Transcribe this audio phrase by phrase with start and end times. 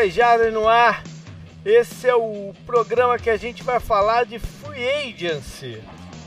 [0.00, 1.02] mais 10 Jardas no ar.
[1.62, 5.82] Esse é o programa que a gente vai falar de Free Agency.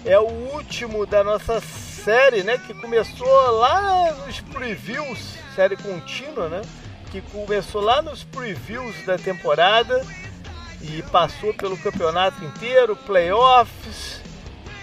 [0.05, 2.59] É o último da nossa série, né?
[2.59, 5.17] Que começou lá nos previews,
[5.55, 6.61] série contínua, né?
[7.09, 10.05] Que começou lá nos previews da temporada
[10.79, 14.21] e passou pelo campeonato inteiro, playoffs,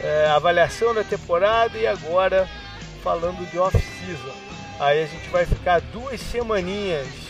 [0.01, 2.48] é, avaliação da temporada e agora
[3.05, 4.34] falando de off-season.
[4.81, 7.30] Aí a gente vai ficar duas semaninhas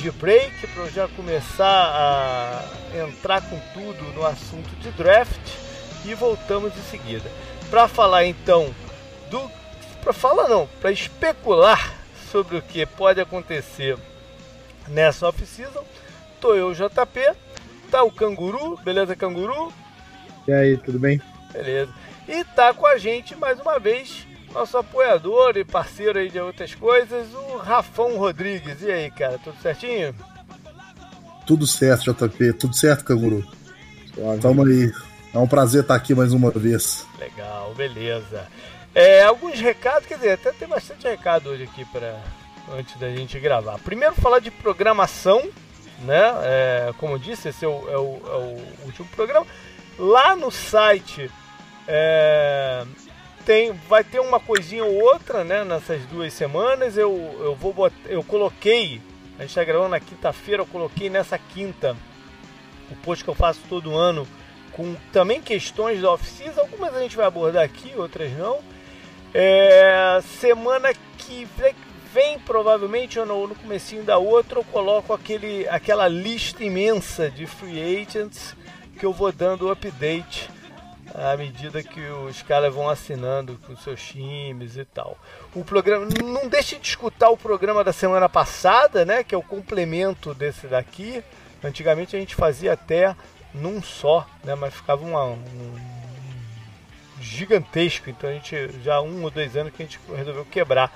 [0.00, 5.38] de break para eu já começar a entrar com tudo no assunto de draft
[6.06, 7.30] e voltamos em seguida.
[7.68, 8.74] Para falar então
[9.30, 9.50] do
[10.02, 11.94] para falar não, para especular
[12.32, 13.98] sobre o que pode acontecer
[14.88, 15.84] nessa off-season,
[16.40, 17.34] tô eu JP,
[17.90, 19.70] tá o Canguru, beleza Canguru?
[20.48, 21.20] E aí, tudo bem?
[21.52, 21.92] Beleza.
[22.26, 26.74] E tá com a gente mais uma vez nosso apoiador e parceiro aí de outras
[26.74, 28.82] coisas, o Rafão Rodrigues.
[28.82, 30.14] E aí, cara, tudo certinho?
[31.46, 32.52] Tudo certo, JP.
[32.54, 33.44] Tudo certo, Canguru.
[34.40, 34.92] Tamo aí.
[35.32, 37.06] É um prazer estar aqui mais uma vez.
[37.18, 38.48] Legal, beleza.
[38.94, 42.20] É, alguns recados, quer dizer, até tem bastante recado hoje aqui para
[42.76, 43.78] antes da gente gravar.
[43.78, 45.48] Primeiro falar de programação,
[46.00, 46.32] né?
[46.42, 49.46] É, como eu disse, esse é o, é, o, é o, último programa.
[49.98, 51.30] Lá no site
[51.86, 52.84] é,
[53.50, 55.64] tem, vai ter uma coisinha ou outra, né?
[55.64, 59.02] Nessas duas semanas eu, eu vou botar, eu coloquei,
[59.36, 61.96] a gente está gravando na quinta-feira, eu coloquei nessa quinta
[62.88, 64.24] o post que eu faço todo ano
[64.70, 68.60] com também questões da off-season, algumas a gente vai abordar aqui, outras não.
[69.34, 71.74] É, semana que vem,
[72.14, 77.48] vem provavelmente ou no, no comecinho da outra eu coloco aquele, aquela lista imensa de
[77.48, 78.54] free agents
[78.96, 80.48] que eu vou dando update
[81.14, 85.18] à medida que os caras vão assinando com seus times e tal.
[85.54, 89.42] O programa não deixe de escutar o programa da semana passada, né, que é o
[89.42, 91.22] complemento desse daqui.
[91.62, 93.14] Antigamente a gente fazia até
[93.52, 95.76] num só, né, mas ficava uma, um
[97.20, 98.08] gigantesco.
[98.10, 100.92] Então a gente já há um ou dois anos que a gente resolveu quebrar.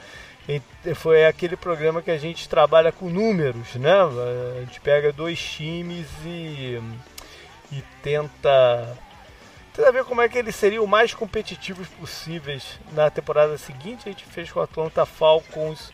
[0.46, 0.60] E
[0.94, 3.94] foi aquele programa que a gente trabalha com números, né?
[3.94, 6.78] A gente pega dois times e,
[7.72, 8.94] e tenta
[9.74, 14.08] Tenta ver como é que eles seriam o mais competitivos possíveis na temporada seguinte.
[14.08, 15.92] A gente fez com Atlanta Falcons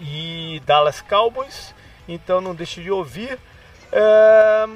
[0.00, 1.72] e Dallas Cowboys.
[2.08, 3.38] Então não deixe de ouvir.
[3.92, 4.66] É...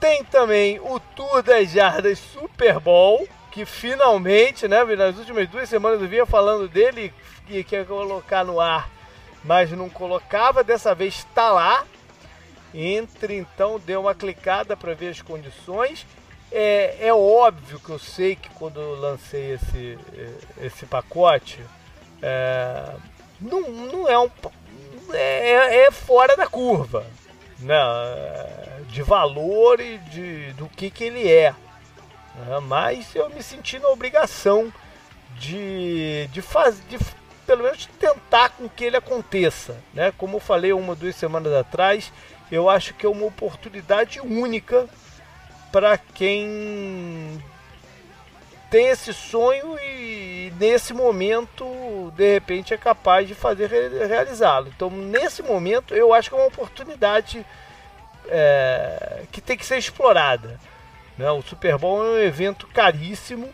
[0.00, 6.00] Tem também o Tour das Jardas Super Bowl, que finalmente, né, nas últimas duas semanas
[6.00, 7.12] eu vinha falando dele
[7.46, 8.88] que quer colocar no ar,
[9.44, 10.64] mas não colocava.
[10.64, 11.84] Dessa vez está lá.
[12.72, 16.06] Entre então, dê uma clicada para ver as condições
[16.50, 19.98] é, é óbvio que eu sei que quando eu lancei esse,
[20.60, 21.60] esse pacote,
[22.22, 22.94] é,
[23.40, 24.30] não, não é um.
[25.12, 27.04] É, é fora da curva
[27.58, 27.76] né,
[28.88, 31.52] de valor e de, do que, que ele é.
[32.36, 34.72] Né, mas eu me senti na obrigação
[35.38, 36.82] de, de fazer.
[36.88, 36.98] De,
[37.46, 39.76] pelo menos tentar com que ele aconteça.
[39.92, 40.12] Né?
[40.16, 42.10] Como eu falei uma ou duas semanas atrás,
[42.50, 44.88] eu acho que é uma oportunidade única
[45.74, 47.42] para quem
[48.70, 53.68] tem esse sonho e nesse momento de repente é capaz de fazer
[54.06, 54.68] realizá-lo.
[54.68, 57.44] Então nesse momento eu acho que é uma oportunidade
[58.28, 60.60] é, que tem que ser explorada.
[61.18, 61.28] Né?
[61.32, 63.52] O Super Bowl é um evento caríssimo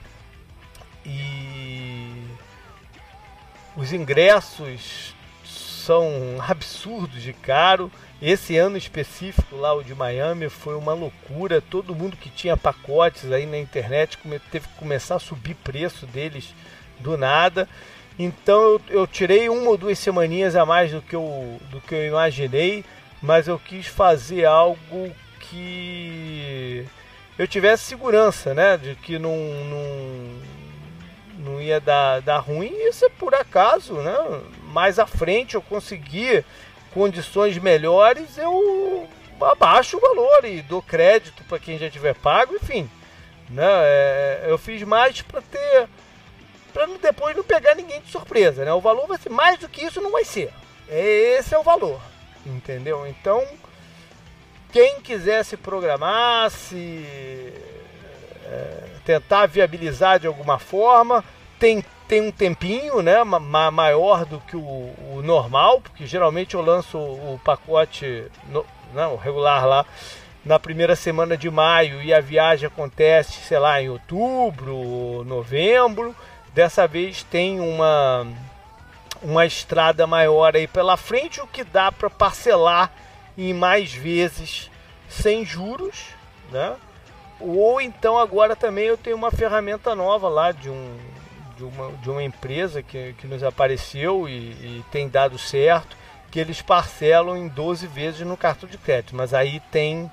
[1.06, 2.26] e
[3.78, 5.16] os ingressos
[5.80, 6.10] são
[6.46, 7.90] absurdos de caro.
[8.20, 11.60] Esse ano específico lá, o de Miami, foi uma loucura.
[11.60, 14.18] Todo mundo que tinha pacotes aí na internet
[14.50, 16.54] teve que começar a subir preço deles
[16.98, 17.68] do nada.
[18.18, 21.94] Então eu, eu tirei uma ou duas semaninhas a mais do que, eu, do que
[21.94, 22.84] eu imaginei,
[23.22, 26.86] mas eu quis fazer algo que
[27.38, 28.76] eu tivesse segurança, né?
[28.76, 30.40] De que não, não,
[31.38, 32.70] não ia dar, dar ruim.
[32.86, 34.14] Isso é por acaso, né?
[34.70, 36.44] Mais à frente eu consegui
[36.92, 39.08] condições melhores, eu
[39.40, 42.90] abaixo o valor e dou crédito para quem já tiver pago, enfim.
[43.48, 43.64] Né?
[43.66, 45.88] É, eu fiz mais para ter.
[46.72, 48.64] para depois não pegar ninguém de surpresa.
[48.64, 48.72] Né?
[48.72, 50.52] O valor vai ser mais do que isso, não vai ser.
[50.88, 52.00] Esse é o valor.
[52.46, 53.06] Entendeu?
[53.06, 53.44] Então,
[54.72, 57.04] quem quiser se programar, se
[58.46, 61.24] é, tentar viabilizar de alguma forma,
[61.58, 66.60] tem tem um tempinho, né, ma maior do que o, o, normal, porque geralmente eu
[66.60, 69.86] lanço o pacote no, não, né, regular lá
[70.44, 76.12] na primeira semana de maio e a viagem acontece, sei lá, em outubro, novembro.
[76.52, 78.26] Dessa vez tem uma
[79.22, 82.90] uma estrada maior aí pela frente, o que dá para parcelar
[83.38, 84.68] em mais vezes
[85.08, 86.06] sem juros,
[86.50, 86.74] né?
[87.38, 90.96] Ou então agora também eu tenho uma ferramenta nova lá de, um,
[91.60, 95.96] de, uma, de uma empresa que, que nos apareceu e, e tem dado certo,
[96.30, 100.10] que eles parcelam em 12 vezes no cartão de crédito, mas aí tem,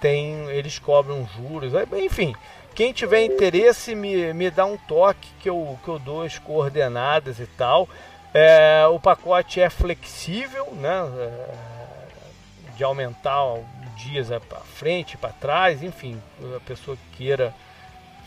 [0.00, 2.34] tem eles cobram juros, enfim.
[2.74, 7.38] Quem tiver interesse, me, me dá um toque que eu, que eu dou as coordenadas
[7.38, 7.88] e tal.
[8.34, 11.08] É, o pacote é flexível, né?
[11.18, 11.74] É,
[12.76, 13.38] de aumentar
[13.96, 16.20] dias para frente, para trás, enfim,
[16.56, 17.54] a pessoa queira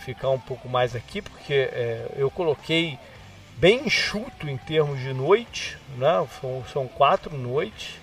[0.07, 2.98] ficar um pouco mais aqui, porque é, eu coloquei
[3.57, 6.25] bem enxuto em termos de noite, né?
[6.39, 8.00] são, são quatro noites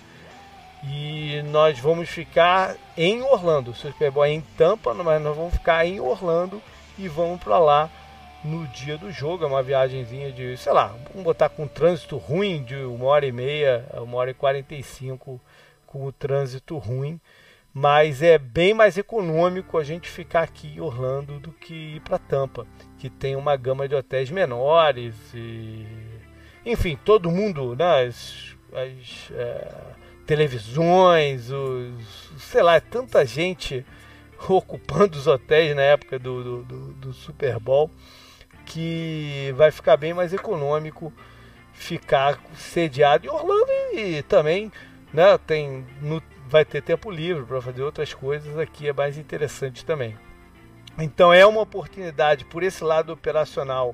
[0.82, 3.70] e nós vamos ficar em Orlando.
[3.70, 6.60] O Super é em Tampa, mas nós vamos ficar em Orlando
[6.98, 7.90] e vamos para lá
[8.44, 9.44] no dia do jogo.
[9.44, 13.32] É uma viagemzinha de, sei lá, vamos botar com trânsito ruim de uma hora e
[13.32, 15.40] meia, uma hora e quarenta e cinco
[15.86, 17.18] com o trânsito ruim.
[17.74, 22.18] Mas é bem mais econômico a gente ficar aqui em Orlando do que ir para
[22.18, 22.64] Tampa,
[22.98, 25.84] que tem uma gama de hotéis menores e
[26.64, 29.94] enfim, todo mundo, né, as, as é
[30.26, 33.84] televisões, os, sei lá, tanta gente
[34.48, 37.90] ocupando os hotéis na época do, do, do, do Super Bowl
[38.64, 41.12] que vai ficar bem mais econômico
[41.74, 44.72] ficar sediado em Orlando e, também
[45.12, 46.22] né, tem, no,
[46.54, 50.16] vai ter tempo livre para fazer outras coisas aqui é mais interessante também.
[50.96, 53.92] Então é uma oportunidade por esse lado operacional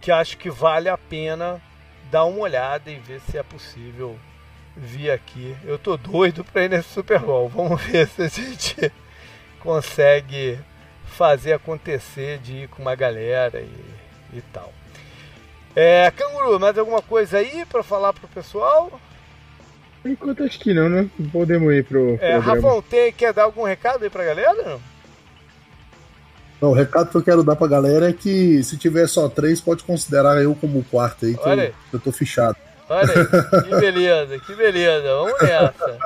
[0.00, 1.62] que acho que vale a pena
[2.10, 4.18] dar uma olhada e ver se é possível
[4.76, 5.56] vi aqui.
[5.64, 7.48] Eu tô doido para ir nesse Super Bowl.
[7.48, 8.92] Vamos ver se a gente
[9.60, 10.58] consegue
[11.04, 14.72] fazer acontecer de ir com uma galera e, e tal.
[15.76, 19.00] É, Canguru, mais alguma coisa aí para falar pro pessoal?
[20.04, 21.08] Enquanto acho que não, né?
[21.32, 22.18] Podemos ir pro.
[22.20, 24.78] É, Rafão, tem, quer dar algum recado aí pra galera?
[26.60, 26.70] Não?
[26.70, 29.84] O recado que eu quero dar pra galera é que se tiver só três, pode
[29.84, 32.56] considerar eu como quarto aí, que eu, eu tô fichado.
[32.88, 35.08] Olha aí, que beleza, que beleza.
[35.08, 35.98] Vamos nessa.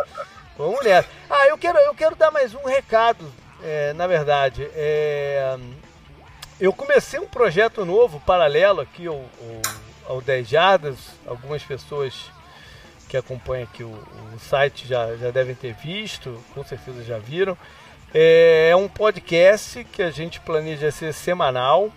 [0.59, 1.09] Vamos nessa.
[1.31, 3.25] Ah, eu quero, eu quero dar mais um recado,
[3.63, 4.69] é, na verdade.
[4.75, 5.57] É,
[6.61, 9.25] eu comecei um projeto novo, paralelo aqui ao,
[10.07, 10.99] ao, ao 10 Jardas.
[11.27, 12.31] Algumas pessoas
[13.13, 17.59] que acompanham aqui o, o, site já, já devem ter visto, com certeza já viram.
[18.15, 21.93] É, é um podcast que a gente planeja ser semanal,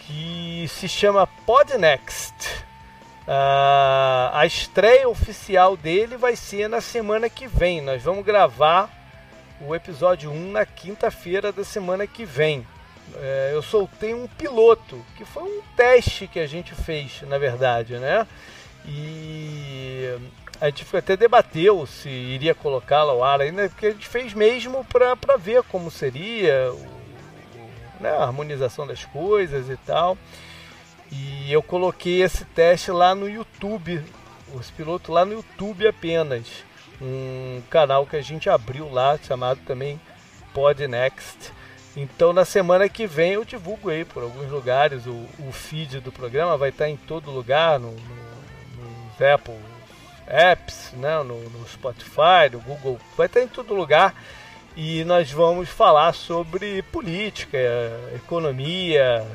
[0.00, 2.34] que se chama Podnext.
[3.20, 7.80] Uh, a estreia oficial dele vai ser na semana que vem.
[7.80, 8.90] Nós vamos gravar
[9.60, 12.66] o episódio 1 na quinta-feira da semana que vem.
[13.14, 17.96] Uh, eu soltei um piloto, que foi um teste que a gente fez, na verdade,
[17.98, 18.26] né?
[18.86, 20.16] E
[20.60, 24.84] a gente até debateu se iria colocá-lo ao ar ainda, porque a gente fez mesmo
[24.84, 30.18] para ver como seria o, né, a harmonização das coisas e tal.
[31.10, 34.02] E eu coloquei esse teste lá no YouTube,
[34.54, 36.46] os pilotos lá no YouTube apenas.
[37.00, 39.98] Um canal que a gente abriu lá, chamado também
[40.52, 41.52] Podnext.
[41.96, 45.06] Então na semana que vem eu divulgo aí por alguns lugares.
[45.06, 48.19] O, o feed do programa vai estar em todo lugar, no, no,
[49.22, 49.58] Apple
[50.26, 51.22] Apps, né?
[51.22, 54.14] no, no Spotify, no Google, vai estar em todo lugar.
[54.76, 57.58] E nós vamos falar sobre política,
[58.14, 59.26] economia,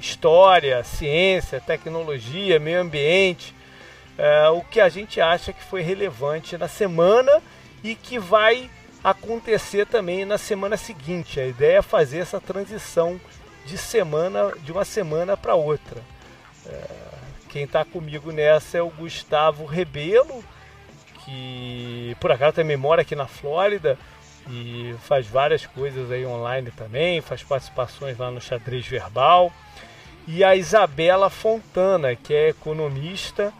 [0.00, 3.54] história, ciência, tecnologia, meio ambiente,
[4.16, 7.42] é, o que a gente acha que foi relevante na semana
[7.82, 8.70] e que vai
[9.02, 11.40] acontecer também na semana seguinte.
[11.40, 13.20] A ideia é fazer essa transição
[13.66, 16.00] de semana de uma semana para outra.
[16.66, 17.07] É,
[17.48, 20.44] quem está comigo nessa é o Gustavo Rebelo,
[21.24, 23.98] que por acaso também mora aqui na Flórida
[24.50, 29.52] e faz várias coisas aí online também, faz participações lá no xadrez verbal
[30.26, 33.52] e a Isabela Fontana, que é economista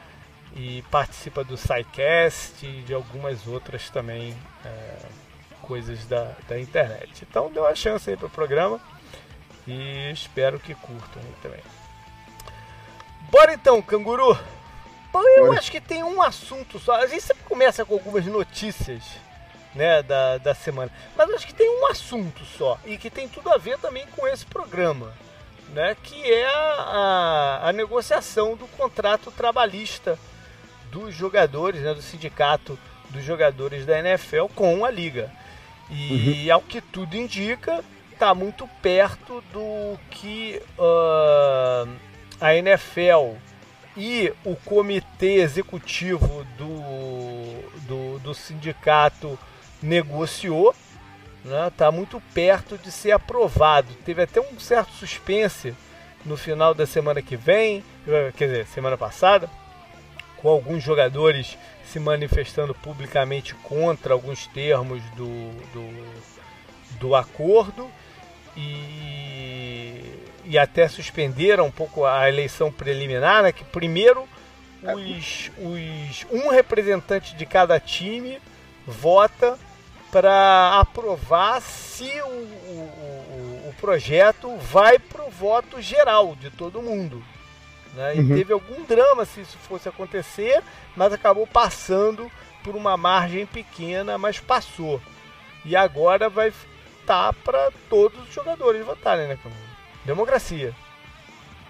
[0.54, 4.98] e participa do SciCast e de algumas outras também é,
[5.62, 7.24] coisas da, da internet.
[7.28, 8.80] Então deu a chance aí para o programa
[9.66, 11.77] e espero que curtam também.
[13.30, 14.38] Bora então, canguru!
[15.12, 16.94] Bom, eu acho que tem um assunto só.
[16.96, 19.02] A gente sempre começa com algumas notícias
[19.74, 23.50] né, da, da semana, mas acho que tem um assunto só e que tem tudo
[23.50, 25.12] a ver também com esse programa
[25.72, 30.18] né, que é a, a, negociação do contrato trabalhista
[30.90, 32.78] dos jogadores, né, do sindicato
[33.10, 35.30] dos jogadores da NFL com a liga.
[35.90, 36.54] E uhum.
[36.54, 37.82] ao que tudo indica,
[38.12, 41.88] está muito perto do que uh,
[42.40, 43.36] a NFL
[43.96, 49.38] e o comitê executivo do, do, do sindicato
[49.82, 50.74] negociou,
[51.44, 53.88] está né, tá muito perto de ser aprovado.
[54.04, 55.74] Teve até um certo suspense
[56.24, 57.82] no final da semana que vem,
[58.36, 59.50] quer dizer, semana passada,
[60.36, 67.90] com alguns jogadores se manifestando publicamente contra alguns termos do, do, do acordo
[68.56, 70.02] e,
[70.48, 74.26] e até suspenderam um pouco a eleição preliminar, né, que primeiro
[74.82, 78.40] os, os, um representante de cada time
[78.86, 79.58] vota
[80.10, 87.22] para aprovar se o, o, o projeto vai para o voto geral de todo mundo.
[87.92, 88.16] Né?
[88.16, 88.28] E uhum.
[88.28, 90.62] teve algum drama se isso fosse acontecer,
[90.96, 92.30] mas acabou passando
[92.64, 95.00] por uma margem pequena, mas passou.
[95.62, 96.52] E agora vai
[97.00, 99.38] estar para todos os jogadores votarem, né?
[100.08, 100.72] Democracia.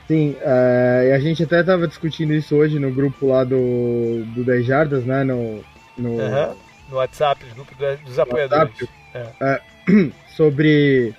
[0.06, 4.64] Sim, uh, a gente até estava discutindo isso hoje no grupo lá do, do 10
[4.64, 5.24] Jardas, né?
[5.24, 5.62] No,
[5.98, 6.10] no...
[6.10, 6.56] Uhum.
[6.88, 8.88] no WhatsApp, no grupo dos apoiadores.
[9.12, 9.60] É.
[9.90, 11.12] Uh, sobre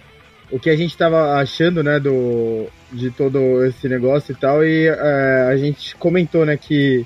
[0.50, 4.90] o que a gente estava achando, né, do, de todo esse negócio e tal, e
[4.90, 7.06] uh, a gente comentou, né, que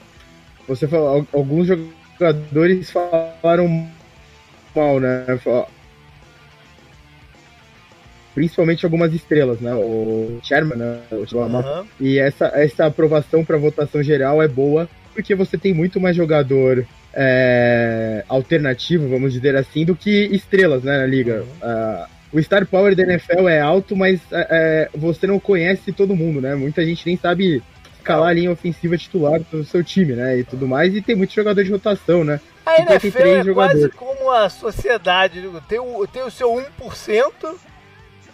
[0.67, 3.89] você falou, alguns jogadores falaram
[4.75, 5.25] mal, né,
[8.33, 11.85] principalmente algumas estrelas, né, o Sherman, né, o uhum.
[11.99, 16.85] e essa, essa aprovação para votação geral é boa, porque você tem muito mais jogador
[17.13, 21.43] é, alternativo, vamos dizer assim, do que estrelas, né, na liga.
[21.61, 21.69] Uhum.
[21.69, 26.15] Uh, o Star Power da NFL é alto, mas é, é, você não conhece todo
[26.15, 26.55] mundo, né?
[26.55, 27.61] Muita gente nem sabe
[27.95, 30.39] escalar a linha ofensiva titular do seu time, né?
[30.39, 32.41] E tudo mais, e tem muito jogador de rotação, né?
[32.65, 37.55] A NFL é quase como a sociedade, tem o, tem o seu 1%,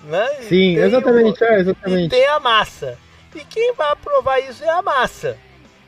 [0.10, 0.28] né?
[0.48, 2.06] Sim, exatamente, o, é, exatamente.
[2.06, 2.98] E tem a massa.
[3.36, 5.38] E quem vai aprovar isso é a massa,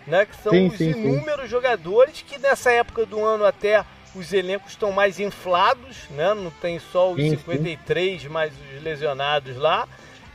[0.05, 0.25] né?
[0.25, 1.47] Que são sim, os sim, inúmeros sim.
[1.49, 6.33] jogadores que nessa época do ano até os elencos estão mais inflados, né?
[6.33, 8.27] Não tem só os sim, 53 sim.
[8.29, 9.87] mais os lesionados lá.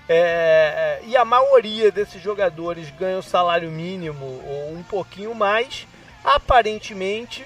[0.09, 5.87] É, e a maioria desses jogadores ganham salário mínimo ou um pouquinho mais.
[6.25, 7.45] Aparentemente,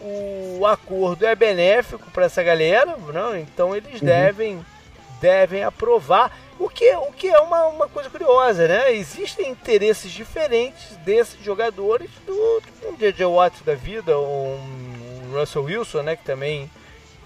[0.00, 3.36] o acordo é benéfico para essa galera, não?
[3.36, 4.06] então eles uhum.
[4.06, 4.66] devem,
[5.22, 6.36] devem aprovar.
[6.58, 8.92] O que, o que é uma, uma coisa curiosa, né?
[8.92, 16.16] Existem interesses diferentes desses jogadores do, um DJ Watts da vida, um Russell Wilson, né,
[16.16, 16.70] que também...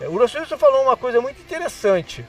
[0.00, 2.25] É, o Russell Wilson falou uma coisa muito interessante,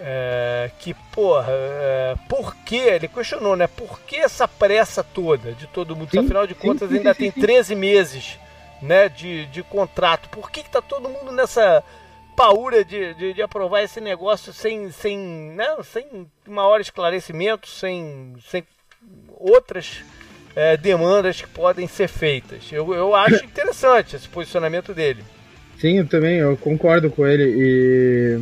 [0.00, 5.66] é, que, porra, é, por que, ele questionou, né, por que essa pressa toda de
[5.66, 6.10] todo mundo?
[6.10, 8.38] Sim, Afinal de contas, sim, ainda sim, tem 13 meses,
[8.80, 10.28] né, de, de contrato.
[10.30, 11.82] Por que, que tá todo mundo nessa
[12.36, 18.64] paura de, de, de, aprovar esse negócio sem, sem, né, sem maior esclarecimento, sem, sem
[19.38, 20.02] outras
[20.54, 22.70] é, demandas que podem ser feitas.
[22.72, 25.24] Eu, eu acho interessante esse posicionamento dele.
[25.78, 28.40] Sim, eu também, eu concordo com ele e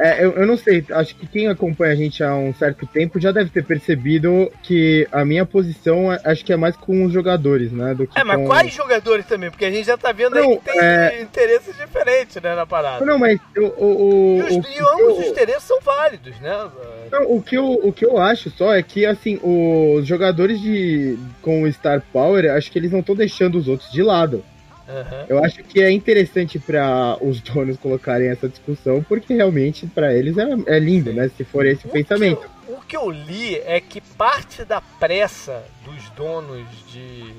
[0.00, 3.20] é, eu, eu não sei, acho que quem acompanha a gente há um certo tempo
[3.20, 7.12] já deve ter percebido que a minha posição é, acho que é mais com os
[7.12, 7.94] jogadores, né?
[7.94, 8.46] Do que é, mas com...
[8.46, 9.50] quais jogadores também?
[9.50, 11.20] Porque a gente já tá vendo não, aí que tem é...
[11.20, 13.04] interesses diferentes, né, na parada.
[13.04, 13.60] Não, mas o.
[13.60, 16.70] o, e, os, o, e ambos os interesses são válidos, né?
[17.12, 21.18] Não, o que, eu, o que eu acho só é que, assim, os jogadores de
[21.42, 24.42] com o Star Power, acho que eles não estão deixando os outros de lado.
[24.90, 25.26] Uhum.
[25.28, 30.36] Eu acho que é interessante para os donos colocarem essa discussão, porque realmente para eles
[30.36, 31.30] é, é lindo, né?
[31.36, 32.40] Se for esse o pensamento.
[32.40, 37.32] Que eu, o que eu li é que parte da pressa dos donos de,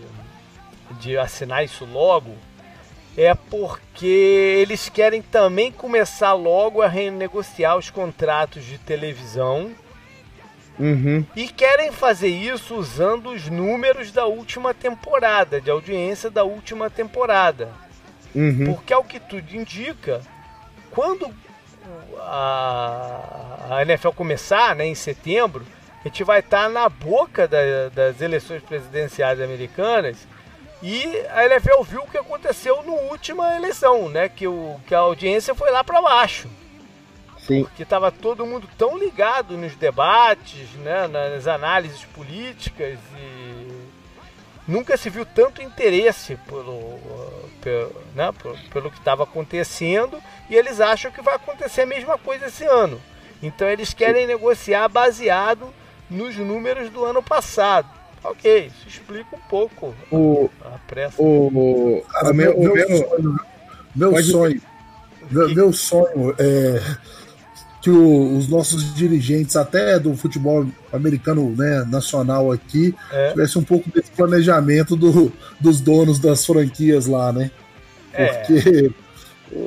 [0.99, 2.31] de assinar isso logo
[3.17, 4.05] é porque
[4.61, 9.71] eles querem também começar logo a renegociar os contratos de televisão
[10.81, 11.23] Uhum.
[11.35, 17.69] E querem fazer isso usando os números da última temporada, de audiência da última temporada.
[18.33, 18.73] Uhum.
[18.73, 20.21] Porque, ao que tudo indica,
[20.89, 21.31] quando
[22.19, 25.63] a, a NFL começar, né, em setembro,
[26.03, 30.17] a gente vai estar na boca da, das eleições presidenciais americanas
[30.81, 34.99] e a NFL viu o que aconteceu na última eleição, né, que, o, que a
[34.99, 36.49] audiência foi lá para baixo.
[37.45, 37.63] Sim.
[37.63, 43.67] Porque estava todo mundo tão ligado nos debates, né, nas análises políticas e
[44.67, 46.99] nunca se viu tanto interesse pelo,
[47.61, 48.31] pelo, né,
[48.71, 53.01] pelo que estava acontecendo e eles acham que vai acontecer a mesma coisa esse ano.
[53.41, 54.27] Então eles querem Sim.
[54.27, 55.73] negociar baseado
[56.09, 57.89] nos números do ano passado.
[58.23, 61.15] Ok, isso explica um pouco o, a pressa.
[61.19, 63.39] O, Cara, meu, meu, meu, sonho,
[63.95, 64.61] meu sonho,
[65.31, 66.97] meu, meu sonho é
[67.81, 73.31] que o, os nossos dirigentes, até do futebol americano né, nacional aqui, é.
[73.31, 77.49] tivesse um pouco desse planejamento do, dos donos das franquias lá, né?
[78.11, 78.93] Porque.
[78.97, 79.11] É.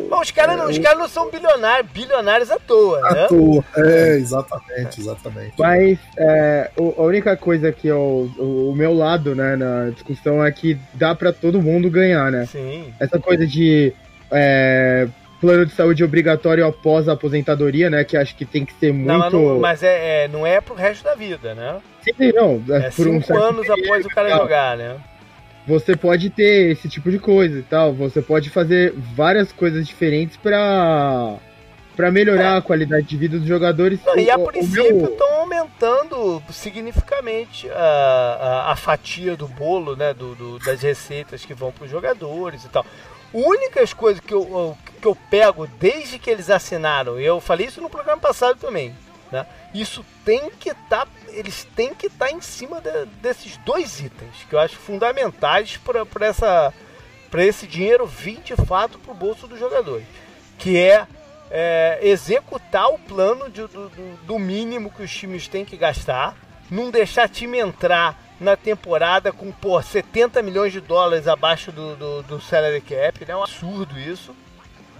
[0.08, 3.24] Bom, os caras não, cara não são bilionários, bilionários à toa, à né?
[3.24, 5.52] À toa, é, exatamente, exatamente.
[5.58, 10.50] Mas é, a única coisa que eu, o, o, meu lado, né, na discussão é
[10.50, 12.46] que dá para todo mundo ganhar, né?
[12.46, 12.94] Sim.
[12.98, 13.92] Essa coisa de
[14.30, 15.06] é,
[15.44, 18.02] plano de saúde obrigatório após a aposentadoria, né?
[18.02, 19.06] Que acho que tem que ser muito.
[19.06, 21.80] Não, não, mas é, é, não é pro resto da vida, né?
[22.02, 22.62] Sim, não.
[22.70, 24.96] É, é por cinco um anos após o cara jogar, né?
[25.66, 27.92] Você pode ter esse tipo de coisa e tal.
[27.92, 31.36] Você pode fazer várias coisas diferentes para
[31.94, 32.58] para melhorar é.
[32.58, 34.00] a qualidade de vida dos jogadores.
[34.04, 35.60] Não, e a princípio estão meu...
[35.60, 41.70] aumentando significativamente a, a, a, fatia do bolo, né, do, do das receitas que vão
[41.70, 42.84] para os jogadores e tal
[43.34, 47.90] únicas coisas que eu, que eu pego desde que eles assinaram, eu falei isso no
[47.90, 48.94] programa passado também,
[49.30, 49.44] né?
[49.74, 53.98] Isso tem que estar, tá, eles têm que estar tá em cima de, desses dois
[53.98, 56.72] itens que eu acho fundamentais para essa
[57.28, 60.06] para esse dinheiro vir de fato para o bolso dos jogadores,
[60.56, 61.04] que é,
[61.50, 63.88] é executar o plano de, do,
[64.24, 66.36] do mínimo que os times têm que gastar,
[66.70, 72.22] não deixar time entrar na temporada com pô, 70 milhões de dólares abaixo do, do,
[72.22, 73.32] do salary cap, né?
[73.32, 74.34] É um absurdo isso,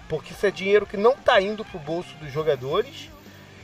[0.07, 3.09] porque isso é dinheiro que não está indo pro bolso dos jogadores.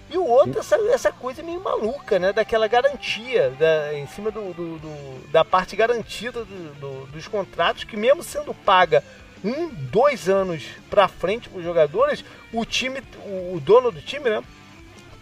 [0.10, 2.34] E o outro, essa, essa coisa meio maluca, né?
[2.34, 6.46] Daquela garantia da, em cima do, do, do da parte garantida
[7.12, 9.01] dos contratos, que mesmo sendo paga
[9.44, 14.30] um, dois anos para frente para os jogadores, o time, o, o dono do time,
[14.30, 14.44] né?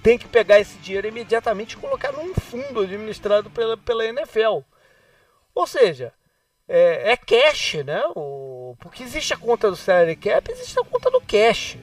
[0.02, 4.60] Tem que pegar esse dinheiro imediatamente e colocar num fundo administrado pela, pela NFL.
[5.54, 6.14] Ou seja,
[6.68, 8.02] é, é cash, né?
[8.16, 11.78] O, porque existe a conta do salary cap, existe a conta do cash.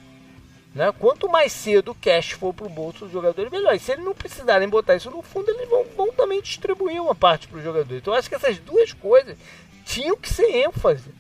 [0.75, 0.93] Né?
[0.99, 3.75] Quanto mais cedo o cash for para o bolso do jogador, melhor.
[3.75, 7.15] E se eles não precisarem botar isso no fundo, eles vão, vão também distribuir uma
[7.15, 7.97] parte para o jogador.
[7.97, 9.37] Então, acho que essas duas coisas
[9.85, 11.11] tinham que ser ênfase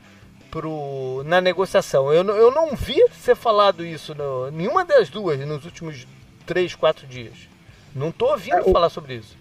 [0.50, 2.12] pro, na negociação.
[2.12, 6.06] Eu, eu não vi ser falado isso, no, nenhuma das duas, nos últimos
[6.46, 7.48] três, quatro dias.
[7.94, 9.36] Não tô ouvindo é, falar sobre isso.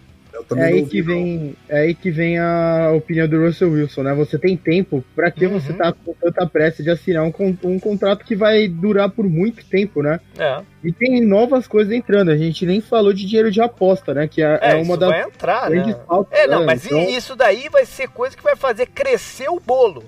[0.58, 4.14] É aí, que vem, é aí que vem a opinião do Russell Wilson, né?
[4.16, 5.60] Você tem tempo, para que uhum.
[5.60, 9.66] você tá com tanta pressa de assinar um, um contrato que vai durar por muito
[9.66, 10.20] tempo, né?
[10.38, 10.62] É.
[10.84, 12.32] E tem novas coisas entrando.
[12.32, 14.28] A gente nem falou de dinheiro de aposta, né?
[14.28, 15.10] Que é, é, é uma das.
[15.10, 16.00] Vai entrar, né?
[16.06, 16.66] Faltas, é, não, né?
[16.66, 17.00] mas então...
[17.10, 20.04] isso daí vai ser coisa que vai fazer crescer o bolo.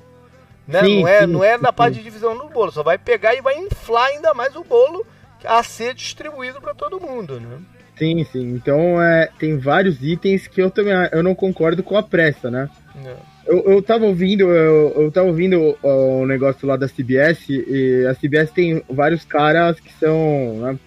[0.68, 0.82] Né?
[0.82, 3.34] Sim, não é, sim, não é na parte de divisão do bolo, só vai pegar
[3.34, 5.06] e vai inflar ainda mais o bolo
[5.48, 7.60] a ser distribuído para todo mundo, né?
[7.98, 8.54] Sim, sim.
[8.54, 12.70] Então é, tem vários itens que eu também eu não concordo com a pressa, né?
[13.04, 13.16] É.
[13.48, 18.06] Eu, eu tava ouvindo, eu, eu tava ouvindo o, o, negócio lá da CBS, e
[18.06, 20.80] a CBS tem vários caras que são, né,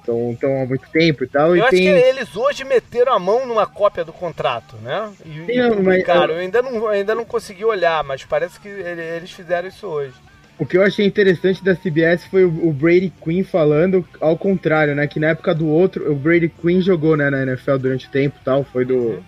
[0.00, 1.48] estão há muito tempo e tal.
[1.50, 1.82] Eu e acho tem...
[1.82, 5.12] que eles hoje meteram a mão numa cópia do contrato, né?
[5.24, 5.82] E, Sim, e.
[5.82, 6.08] Mas...
[6.08, 10.14] Eu ainda não, ainda não consegui olhar, mas parece que eles fizeram isso hoje.
[10.58, 15.06] O que eu achei interessante da CBS foi o, Brady Quinn falando ao contrário, né?
[15.06, 18.38] Que na época do outro, o Brady Quinn jogou né, na NFL durante o tempo
[18.42, 19.22] tal, foi do, uhum.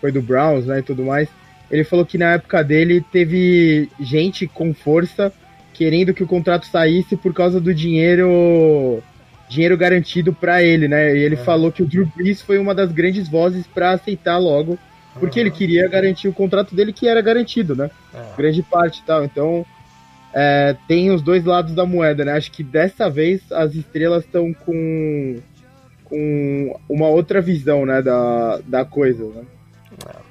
[0.00, 1.28] foi do Browns, né, e tudo mais.
[1.68, 5.32] Ele falou que na época dele teve gente com força
[5.80, 9.02] querendo que o contrato saísse por causa do dinheiro
[9.48, 11.16] dinheiro garantido para ele, né?
[11.16, 11.44] E ele uhum.
[11.44, 14.78] falou que o Drew Brees foi uma das grandes vozes para aceitar logo,
[15.18, 15.46] porque uhum.
[15.46, 17.90] ele queria garantir o contrato dele que era garantido, né?
[18.14, 18.36] É.
[18.36, 19.24] Grande parte e tal.
[19.24, 19.64] Então,
[20.32, 22.32] é, tem os dois lados da moeda, né?
[22.32, 25.40] Acho que dessa vez as estrelas estão com,
[26.04, 29.44] com uma outra visão, né, da, da coisa, né?
[30.06, 30.30] É.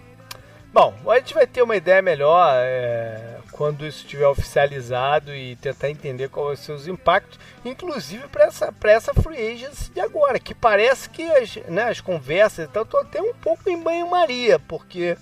[0.72, 5.90] Bom, a gente vai ter uma ideia melhor é, quando isso estiver oficializado e tentar
[5.90, 11.24] entender quais os impactos, inclusive para essa, essa free agency de agora, que parece que
[11.24, 15.18] as, né, as conversas estão até um pouco em banho-maria, porque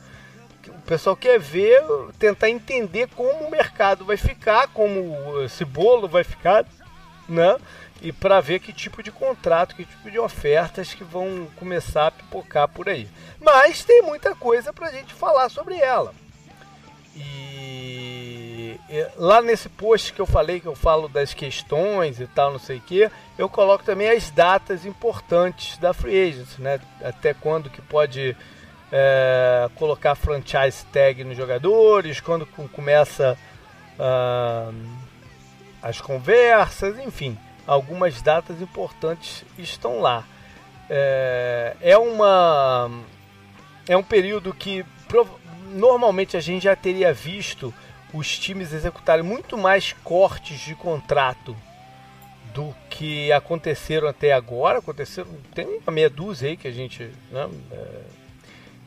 [0.70, 1.82] o pessoal quer ver,
[2.20, 6.66] tentar entender como o mercado vai ficar, como esse bolo vai ficar,
[7.28, 7.58] né?
[8.02, 12.12] E para ver que tipo de contrato, que tipo de ofertas que vão começar a
[12.12, 13.10] pipocar por aí.
[13.42, 16.14] Mas tem muita coisa para a gente falar sobre ela.
[17.16, 18.78] E
[19.16, 22.78] lá nesse post que eu falei, que eu falo das questões e tal, não sei
[22.78, 26.80] o que, eu coloco também as datas importantes da Free Agents, né?
[27.04, 28.36] Até quando que pode
[28.92, 33.38] é, colocar franchise tag nos jogadores, quando começa
[34.00, 34.74] uh,
[35.82, 40.26] as conversas, enfim, algumas datas importantes estão lá.
[40.90, 42.90] É, é uma
[43.88, 44.86] é um período que
[45.72, 47.74] normalmente a gente já teria visto
[48.14, 51.56] os times executarem muito mais cortes de contrato
[52.54, 54.80] do que aconteceram até agora.
[54.80, 58.02] Aconteceram, tem uma meia dúzia aí que a gente né, é,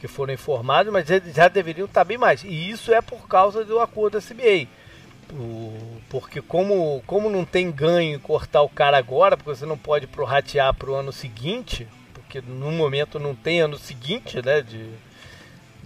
[0.01, 2.43] que foram informados, mas eles já deveriam estar bem mais.
[2.43, 4.67] E isso é por causa do acordo da CBA.
[6.09, 10.75] porque como, como não tem ganho cortar o cara agora, porque você não pode prorratear
[10.75, 14.89] para o ano seguinte, porque no momento não tem ano seguinte né, de,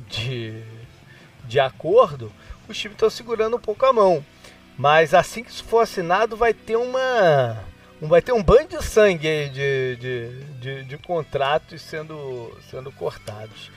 [0.09, 0.63] de,
[1.45, 2.33] de acordo,
[2.69, 4.25] os times estão segurando um pouco a mão.
[4.77, 7.65] Mas assim que isso for assinado, vai ter uma.
[8.01, 13.71] Vai ter um banho de sangue de, de, de, de contratos sendo, sendo cortados.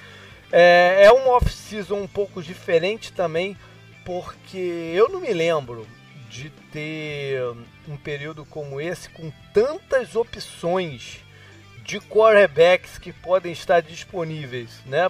[0.51, 3.57] É, é uma off-season um pouco diferente também,
[4.05, 5.85] porque eu não me lembro
[6.29, 7.41] de ter
[7.87, 11.19] um período como esse com tantas opções
[11.83, 15.09] de quarterbacks que podem estar disponíveis, né?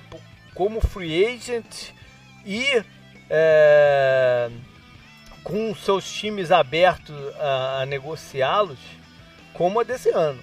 [0.54, 1.92] Como free agent
[2.46, 2.84] e
[3.30, 4.50] é,
[5.44, 8.80] com seus times abertos a, a negociá-los,
[9.54, 10.42] como a desse ano.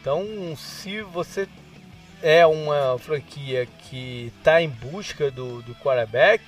[0.00, 1.48] Então, se você
[2.24, 6.42] é uma franquia que está em busca do, do quarterback,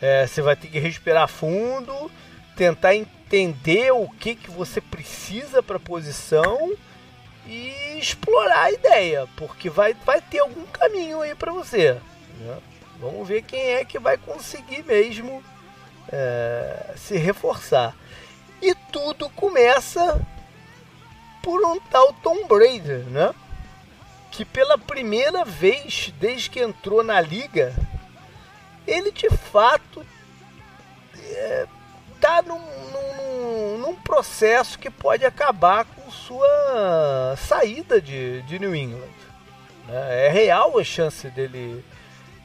[0.00, 2.10] é, você vai ter que respirar fundo,
[2.56, 6.72] tentar entender o que, que você precisa para a posição
[7.46, 12.00] e explorar a ideia, porque vai, vai ter algum caminho aí para você.
[12.40, 12.56] Né?
[12.98, 15.44] Vamos ver quem é que vai conseguir mesmo
[16.10, 17.94] é, se reforçar.
[18.62, 20.18] E tudo começa
[21.42, 23.34] por um tal Tom Brady, né?
[24.36, 27.74] Que pela primeira vez desde que entrou na liga
[28.86, 30.04] ele de fato
[32.14, 32.60] está é, num,
[32.92, 39.08] num, num, processo que pode acabar com sua saída de, de New England.
[39.88, 40.26] Né?
[40.26, 41.84] É real a chance dele,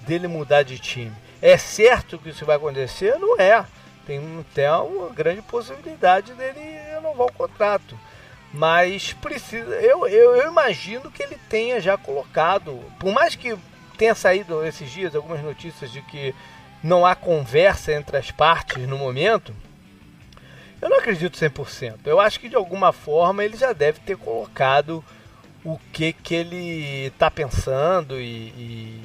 [0.01, 1.15] dele mudar de time.
[1.41, 3.17] É certo que isso vai acontecer?
[3.19, 3.65] Não é.
[4.05, 7.97] Tem até uma grande possibilidade dele renovar o contrato.
[8.53, 9.75] Mas precisa.
[9.75, 12.79] Eu, eu, eu imagino que ele tenha já colocado.
[12.99, 13.57] Por mais que
[13.97, 16.35] tenha saído esses dias algumas notícias de que
[16.83, 19.53] não há conversa entre as partes no momento,
[20.81, 21.99] eu não acredito 100%.
[22.05, 25.03] Eu acho que de alguma forma ele já deve ter colocado
[25.63, 29.01] o que, que ele está pensando e, e,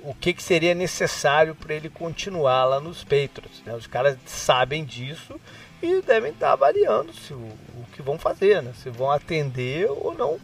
[0.00, 3.62] o que, que seria necessário para ele continuar lá nos Patriots.
[3.66, 3.74] Né?
[3.74, 5.40] Os caras sabem disso
[5.82, 8.72] e devem estar avaliando se o, o que vão fazer, né?
[8.74, 10.38] se vão atender ou não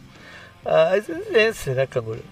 [0.64, 2.23] as exigências, né, Canguru?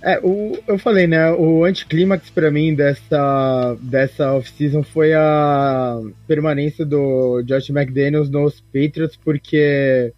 [0.00, 1.32] É, o, eu falei, né?
[1.32, 9.16] O anticlímax para mim dessa, dessa off-season foi a permanência do Josh McDaniels nos Patriots,
[9.16, 10.12] porque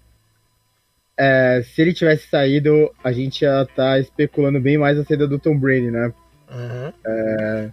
[1.17, 5.39] é, se ele tivesse saído, a gente já tá especulando bem mais a saída do
[5.39, 6.13] Tom Brady, né?
[6.51, 6.93] Uhum.
[7.07, 7.71] É,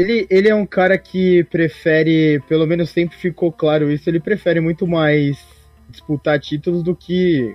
[0.00, 4.58] ele, ele é um cara que prefere, pelo menos sempre ficou claro isso, ele prefere
[4.58, 5.38] muito mais
[5.90, 7.54] disputar títulos do que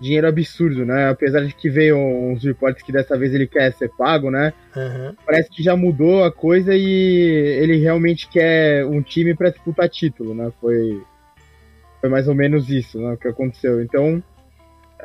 [0.00, 1.10] dinheiro absurdo, né?
[1.10, 4.52] Apesar de que veio uns reportes que dessa vez ele quer ser pago, né?
[4.74, 5.14] Uhum.
[5.24, 10.34] Parece que já mudou a coisa e ele realmente quer um time para disputar título,
[10.34, 10.50] né?
[10.60, 11.00] Foi,
[12.00, 13.80] foi mais ou menos isso né, que aconteceu.
[13.82, 14.20] Então,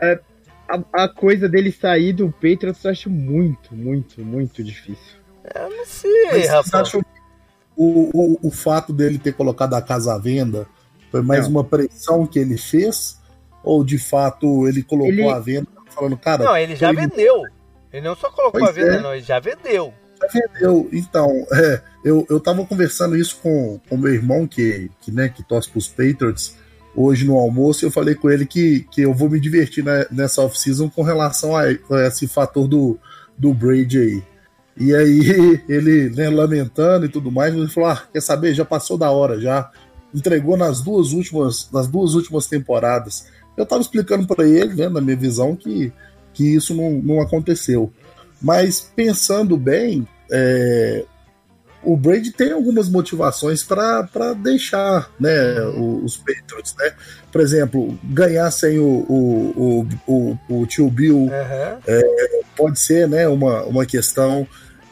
[0.01, 0.19] é,
[0.67, 5.24] a, a, coisa dele sair do Patriots eu acho muito, muito, muito difícil.
[5.53, 6.73] Eu não sei, Mas rapaz.
[6.73, 7.01] Acham
[7.75, 10.65] o, o, o fato dele ter colocado a casa à venda
[11.11, 11.51] foi mais não.
[11.51, 13.19] uma pressão que ele fez?
[13.63, 15.29] Ou de fato ele colocou ele...
[15.29, 16.43] a venda falando, cara.
[16.43, 17.43] Não, ele já vendeu.
[17.91, 19.01] Ele não só colocou pois a venda, é.
[19.01, 19.93] não, ele já vendeu.
[20.21, 20.89] Já vendeu.
[20.91, 25.41] Então, é, eu, eu tava conversando isso com o meu irmão, que, que, né, que
[25.43, 26.57] torce pros Patriots,
[26.95, 30.05] hoje no almoço, e eu falei com ele que, que eu vou me divertir né,
[30.11, 32.99] nessa off-season com relação a, a, esse fator do,
[33.37, 34.23] do Brady aí.
[34.77, 38.53] E aí, ele né, lamentando e tudo mais, ele falou: ah, quer saber?
[38.53, 39.69] Já passou da hora já.
[40.13, 43.27] Entregou nas duas últimas, nas duas últimas temporadas.
[43.57, 45.91] Eu estava explicando para ele, né, na minha visão, que,
[46.33, 47.91] que isso não, não aconteceu.
[48.41, 51.05] Mas pensando bem, é,
[51.85, 55.61] o Brady tem algumas motivações para deixar né,
[56.03, 56.93] os Patriots, né?
[57.31, 61.29] Por exemplo, ganhar sem o, o, o, o, o tio Bill uhum.
[61.87, 64.47] é, pode ser né, uma, uma questão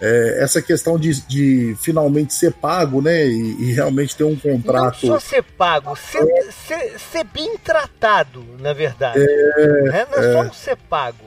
[0.05, 3.25] é, essa questão de, de finalmente ser pago, né?
[3.25, 5.07] E, e, realmente ter um contrato.
[5.07, 9.19] Não só ser pago, ser, ser, ser bem tratado, na verdade.
[9.19, 10.07] É, né?
[10.11, 10.49] Não é, só é.
[10.49, 11.25] ser pago.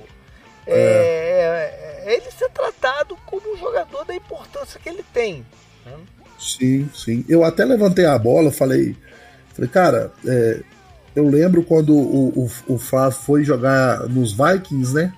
[0.67, 2.05] É.
[2.05, 5.47] é, é, ele ser tratado como um jogador da importância que ele tem.
[5.87, 5.95] Né?
[6.39, 7.25] Sim, sim.
[7.27, 8.95] Eu até levantei a bola, falei,
[9.55, 10.13] falei, cara,
[11.15, 15.15] eu lembro quando o, o, o Flávio foi jogar nos Vikings, né?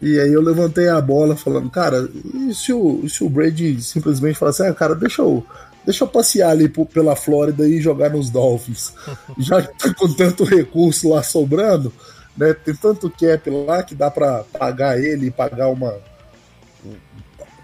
[0.00, 4.38] E aí eu levantei a bola falando, cara, e se o, se o Brady simplesmente
[4.38, 5.44] falasse, ah, cara, deixa eu,
[5.84, 8.92] deixa eu passear ali pela Flórida e jogar nos Dolphins.
[9.38, 11.92] Já tá com tanto recurso lá sobrando,
[12.36, 12.54] né?
[12.54, 15.96] Tem tanto cap lá que dá para pagar ele e pagar uma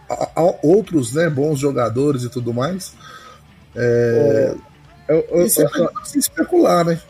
[0.08, 2.94] há, há outros né, bons jogadores e tudo mais.
[3.74, 4.54] É,
[5.08, 7.00] eu, eu, isso eu, é só, especular, né?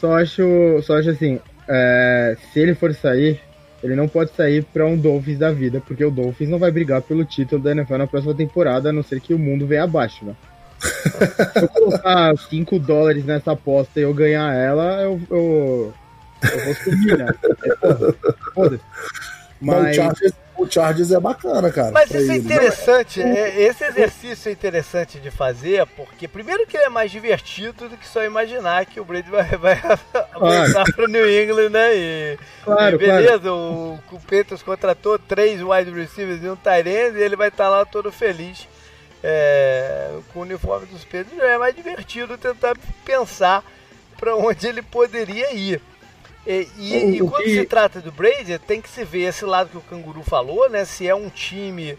[0.00, 3.40] Só acho, só acho assim, é, se ele for sair,
[3.84, 7.02] ele não pode sair para um Dolphins da vida, porque o Dolphins não vai brigar
[7.02, 10.24] pelo título da NFL na próxima temporada, a não ser que o mundo venha abaixo,
[10.24, 10.34] né?
[11.52, 15.94] Se eu colocar 5 dólares nessa aposta e eu ganhar ela, eu, eu,
[16.50, 17.26] eu vou subir, né?
[17.42, 18.82] É, foda-se.
[19.60, 19.98] Mas...
[20.56, 21.90] o Chargers é bacana, cara.
[21.90, 26.86] Mas isso é interessante, é, esse exercício é interessante de fazer, porque primeiro que ele
[26.86, 29.80] é mais divertido do que só imaginar que o Brady vai, vai
[30.38, 31.96] voltar para New England, né?
[31.96, 33.54] E, claro, e beleza, claro.
[33.54, 37.64] o, o Peters contratou três wide receivers e um tight end, e ele vai estar
[37.64, 38.68] tá lá todo feliz
[39.22, 41.38] é, com o uniforme dos Pedros.
[41.38, 43.64] É mais divertido tentar pensar
[44.18, 45.80] para onde ele poderia ir.
[46.46, 49.78] E, e, e quando se trata do Brady, tem que se ver esse lado que
[49.78, 50.84] o Canguru falou, né?
[50.84, 51.98] Se é um time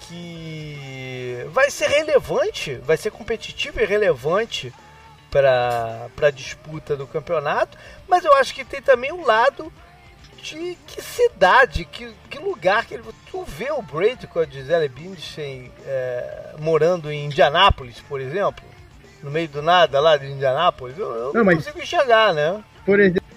[0.00, 4.72] que vai ser relevante, vai ser competitivo e relevante
[5.30, 7.76] para a disputa do campeonato,
[8.08, 9.72] mas eu acho que tem também um lado
[10.42, 13.04] de que cidade, que, que lugar que ele.
[13.30, 18.64] Tu vê o Brady com a Gisele Bündchen é, morando em Indianápolis, por exemplo?
[19.22, 20.96] No meio do nada lá de Indianápolis?
[20.96, 21.56] Eu, eu não, não mas...
[21.56, 22.62] consigo enxergar, né?
[22.86, 23.27] Por exemplo.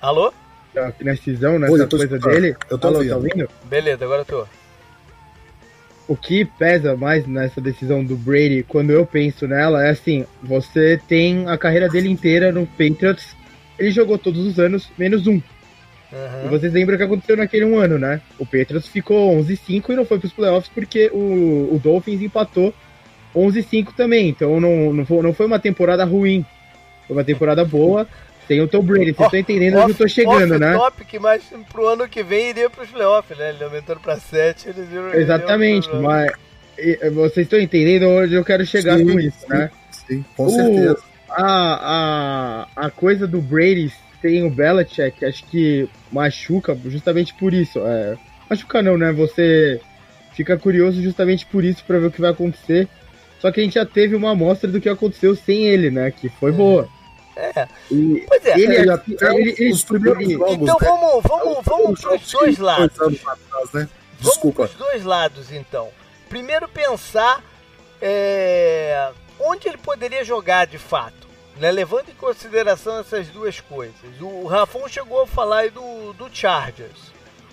[0.00, 0.32] Alô?
[0.76, 2.56] Aqui na decisão, nessa Oi, coisa dele.
[2.70, 3.10] Eu tô Alô, ouvindo.
[3.10, 3.48] tá ouvindo?
[3.64, 4.46] Beleza, agora eu tô.
[6.08, 11.00] O que pesa mais nessa decisão do Brady, quando eu penso nela, é assim: você
[11.06, 13.36] tem a carreira dele inteira no Patriots,
[13.78, 15.34] ele jogou todos os anos, menos um.
[16.12, 16.46] Uhum.
[16.46, 18.20] E vocês lembram o que aconteceu naquele um ano, né?
[18.38, 22.74] O Patriots ficou 11-5 e não foi pros playoffs porque o, o Dolphins empatou
[23.34, 24.28] 11-5 também.
[24.28, 26.44] Então não, não, foi, não foi uma temporada ruim.
[27.06, 28.08] Foi uma temporada boa.
[28.50, 30.76] Tem o Tom Brady, vocês estão entendendo onde eu tô chegando, né?
[30.76, 31.40] top mas
[31.72, 33.50] pro ano que vem iria pros playoffs, né?
[33.50, 35.14] Ele aumentando pra 7, eles viram.
[35.14, 36.32] Exatamente, mas
[37.14, 39.70] vocês estão entendendo onde eu quero chegar sim, com isso, né?
[39.92, 40.98] Sim, com o, certeza.
[41.30, 47.78] A, a, a coisa do Brady tem o Belichick, acho que machuca justamente por isso.
[47.78, 48.16] É,
[48.50, 49.12] machuca não, né?
[49.12, 49.80] Você
[50.32, 52.88] fica curioso justamente por isso para ver o que vai acontecer.
[53.38, 56.10] Só que a gente já teve uma amostra do que aconteceu sem ele, né?
[56.10, 56.54] Que foi é.
[56.54, 56.88] boa.
[57.40, 57.68] É.
[57.90, 58.58] E pois é.
[58.58, 60.86] Ele, ele, ele, os primeiros ele, jogos, então né?
[60.88, 63.00] vamos, vamos, vamos para os dois lados.
[63.00, 63.88] Atrás, né?
[64.20, 64.66] Desculpa.
[64.66, 65.88] Vamos para os dois lados, então.
[66.28, 67.42] Primeiro pensar
[68.00, 71.28] é, onde ele poderia jogar de fato.
[71.56, 71.70] Né?
[71.70, 73.94] Levando em consideração essas duas coisas.
[74.20, 77.12] O Rafon chegou a falar aí do, do Chargers.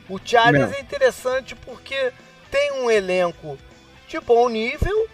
[0.10, 0.78] O Chargers Não.
[0.78, 2.12] é interessante porque
[2.50, 3.58] tem um elenco
[4.08, 5.08] de bom nível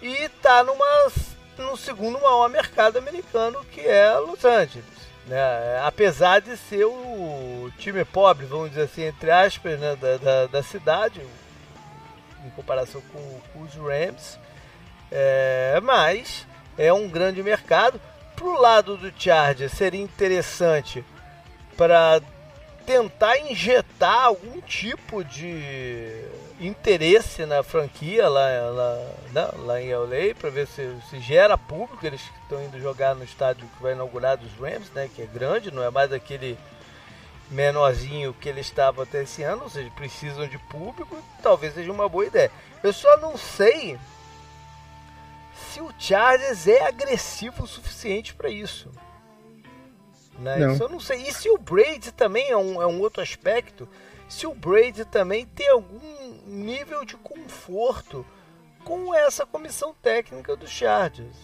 [0.00, 1.10] e tá numa
[1.58, 4.84] no segundo maior mercado americano, que é Los Angeles.
[5.26, 5.38] Né?
[5.84, 9.96] Apesar de ser o time pobre, vamos dizer assim, entre aspas, né?
[9.96, 11.20] da, da, da cidade,
[12.44, 14.38] em comparação com, com os Rams,
[15.10, 18.00] é, mas é um grande mercado.
[18.34, 21.04] Para o lado do Charger, seria interessante
[21.76, 22.20] para
[22.84, 26.24] tentar injetar algum tipo de
[26.66, 28.94] interesse na franquia lá, lá,
[29.32, 32.04] né, lá em LA para ver se, se gera público.
[32.04, 35.70] Eles estão indo jogar no estádio que vai inaugurar dos Rams, né, que é grande,
[35.70, 36.58] não é mais aquele
[37.50, 42.08] menorzinho que ele estava até esse ano, ou seja, precisam de público, talvez seja uma
[42.08, 42.50] boa ideia.
[42.82, 43.98] Eu só não sei
[45.70, 48.90] se o Chargers é agressivo o suficiente para isso.
[50.38, 50.56] Né?
[50.56, 50.72] Não.
[50.72, 51.22] Isso eu não sei.
[51.22, 53.88] E se o Brady também é um, é um outro aspecto,
[54.32, 56.00] se o Brady também tem algum
[56.46, 58.24] nível de conforto
[58.82, 61.36] com essa comissão técnica do Chargers.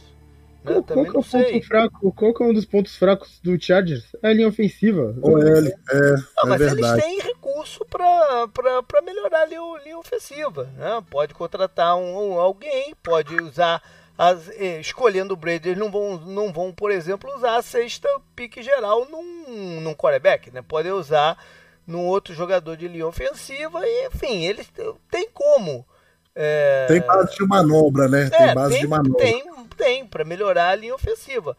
[0.64, 0.72] Né?
[0.72, 4.06] Qual, qual, é o ponto fraco, qual é um dos pontos fracos do Chargers?
[4.22, 5.14] É a linha ofensiva.
[5.20, 7.02] O L, é, não, é mas verdade.
[7.02, 10.64] eles têm recurso para melhorar a linha, linha ofensiva.
[10.74, 11.04] Né?
[11.10, 13.82] Pode contratar um, um, alguém, pode usar.
[14.16, 18.08] As, eh, escolhendo o Brady, eles não vão, não vão, por exemplo, usar a sexta
[18.34, 20.50] pique geral num, num quarterback.
[20.50, 20.60] Né?
[20.60, 21.38] Podem usar
[21.88, 24.70] num outro jogador de linha ofensiva, e enfim, eles
[25.10, 25.86] têm como.
[26.34, 26.84] É...
[26.86, 28.26] Tem base de manobra, né?
[28.26, 29.24] É, tem base tem, de manobra.
[29.24, 31.56] Tem, tem para melhorar a linha ofensiva.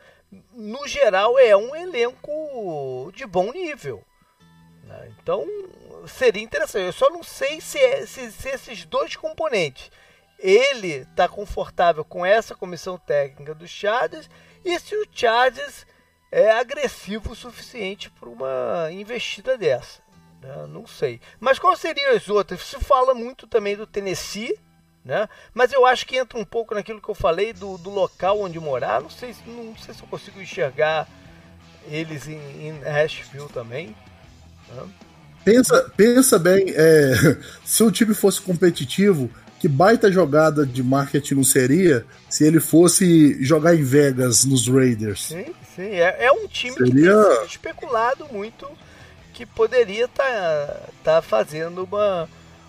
[0.53, 4.03] No geral, é um elenco de bom nível.
[4.83, 5.11] Né?
[5.17, 5.47] Então,
[6.07, 6.85] seria interessante.
[6.85, 9.91] Eu só não sei se, é, se, se esses dois componentes
[10.37, 14.29] ele está confortável com essa comissão técnica do Chargers
[14.63, 15.85] e se o Chargers
[16.31, 20.07] é agressivo o suficiente para uma investida dessa.
[20.41, 20.67] Né?
[20.69, 21.19] Não sei.
[21.39, 22.61] Mas quais seriam as outras?
[22.61, 24.57] Se fala muito também do Tennessee,
[25.03, 25.27] né?
[25.53, 28.59] Mas eu acho que entra um pouco naquilo que eu falei do, do local onde
[28.59, 29.01] morar.
[29.01, 31.07] Não sei, não sei se eu consigo enxergar
[31.87, 33.95] eles em, em Nashville também.
[34.73, 34.83] Né?
[35.43, 41.43] Pensa, pensa bem, é, se o time fosse competitivo, que baita jogada de marketing não
[41.43, 45.27] seria se ele fosse jogar em Vegas nos Raiders?
[45.27, 45.91] Sim, sim.
[45.91, 47.13] É, é um time seria...
[47.13, 48.67] que tem especulado muito
[49.39, 52.27] que poderia estar tá, tá fazendo uma,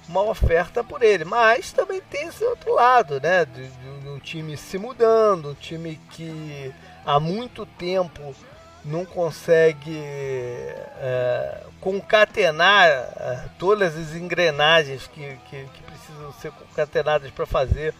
[0.09, 1.25] uma oferta por ele.
[1.25, 3.45] Mas também tem esse outro lado, né?
[3.45, 6.73] De, de um time se mudando, um time que
[7.05, 8.37] há muito tempo
[8.85, 17.47] não consegue é, concatenar é, todas as engrenagens que, que, que precisam ser concatenadas para
[17.47, 17.93] fazer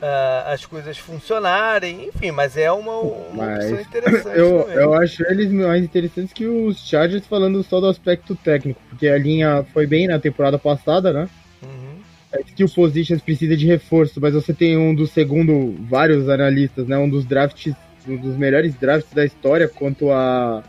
[0.00, 4.38] uh, as coisas funcionarem, enfim, mas é uma, uma mas, opção interessante.
[4.38, 9.08] Eu, eu acho eles mais interessantes que os Chargers falando só do aspecto técnico, porque
[9.08, 11.28] a linha foi bem na temporada passada, né?
[11.62, 12.00] Uhum.
[12.32, 16.96] É, skill positions precisa de reforço, mas você tem um dos segundo vários analistas, né?
[16.98, 17.74] Um dos drafts,
[18.06, 20.62] um dos melhores drafts da história quanto a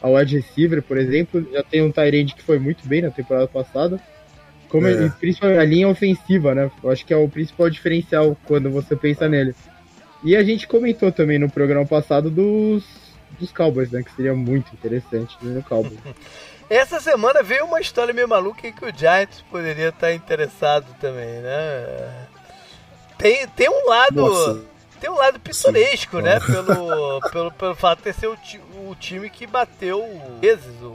[0.00, 3.48] ao wide receiver, por exemplo, já tem um Tyrande que foi muito bem na temporada
[3.48, 4.00] passada.
[4.68, 4.92] Como é.
[4.92, 6.70] ele, principalmente a linha ofensiva, né?
[6.82, 9.54] Eu acho que é o principal diferencial quando você pensa nele.
[10.22, 12.84] E a gente comentou também no programa passado dos,
[13.38, 14.02] dos Cowboys, né?
[14.02, 15.98] Que seria muito interessante no Cowboys.
[16.68, 21.40] Essa semana veio uma história meio maluca em que o Giants poderia estar interessado também,
[21.40, 22.26] né?
[23.16, 24.16] Tem, tem um lado.
[24.16, 24.64] Nossa.
[25.00, 26.22] Tem um lado pitoresco, Sim.
[26.22, 26.40] né?
[26.40, 28.36] Pelo, pelo, pelo fato de sido
[28.74, 30.04] o, o time que bateu
[30.40, 30.94] vezes o,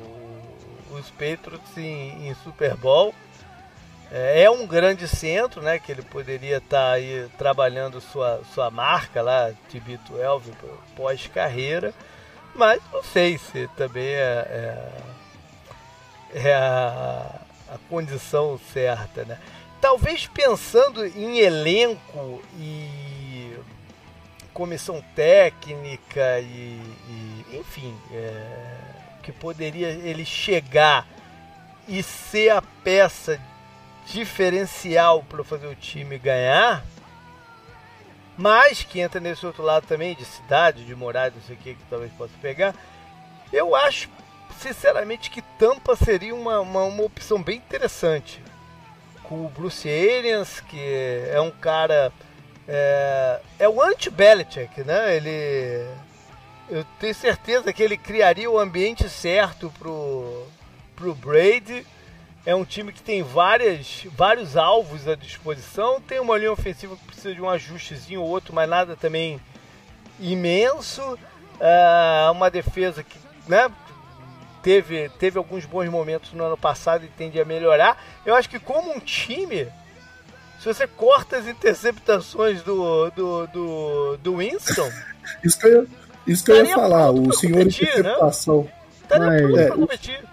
[0.92, 3.16] os Patriots em, em Super Bowl.
[4.13, 5.80] É, é um grande centro, né?
[5.80, 10.56] Que ele poderia estar tá aí trabalhando sua, sua marca lá, Tibito Elvio,
[10.95, 11.91] pós-carreira.
[12.54, 14.91] Mas não sei se também é,
[16.32, 19.39] é, é a, a, condição certa, né?
[19.82, 23.58] Talvez pensando em elenco e
[24.54, 28.45] comissão técnica e, e enfim, é,
[29.23, 31.08] que poderia ele chegar
[31.88, 33.41] e ser a peça
[34.06, 36.84] diferencial para fazer o time ganhar,
[38.38, 41.76] mas que entra nesse outro lado também de cidade, de morar, não sei o que,
[41.76, 42.74] que talvez possa pegar.
[43.52, 44.10] Eu acho,
[44.60, 48.42] sinceramente, que Tampa seria uma, uma, uma opção bem interessante.
[49.22, 50.80] Com o Bruce Arians, que
[51.32, 52.12] é um cara.
[52.68, 55.16] É, é o anti-Belichick, né?
[55.16, 55.88] Ele.
[56.70, 60.48] Eu tenho certeza que ele criaria o ambiente certo pro,
[60.96, 61.86] pro Brady
[62.46, 66.02] é um time que tem várias, vários alvos à disposição.
[66.02, 69.40] Tem uma linha ofensiva que precisa de um ajustezinho ou outro, mas nada também
[70.20, 71.18] imenso.
[71.60, 73.72] É uma defesa que né,
[74.62, 78.02] teve, teve alguns bons momentos no ano passado e tende a melhorar.
[78.26, 79.68] Eu acho que como um time,
[80.60, 84.90] se você corta as interceptações do, do, do, do Winston...
[85.42, 85.88] isso que eu,
[86.28, 88.64] isso que eu ia falar, o senhor competir, interceptação.
[89.10, 89.18] Né?
[89.18, 90.33] Mas, é, competir.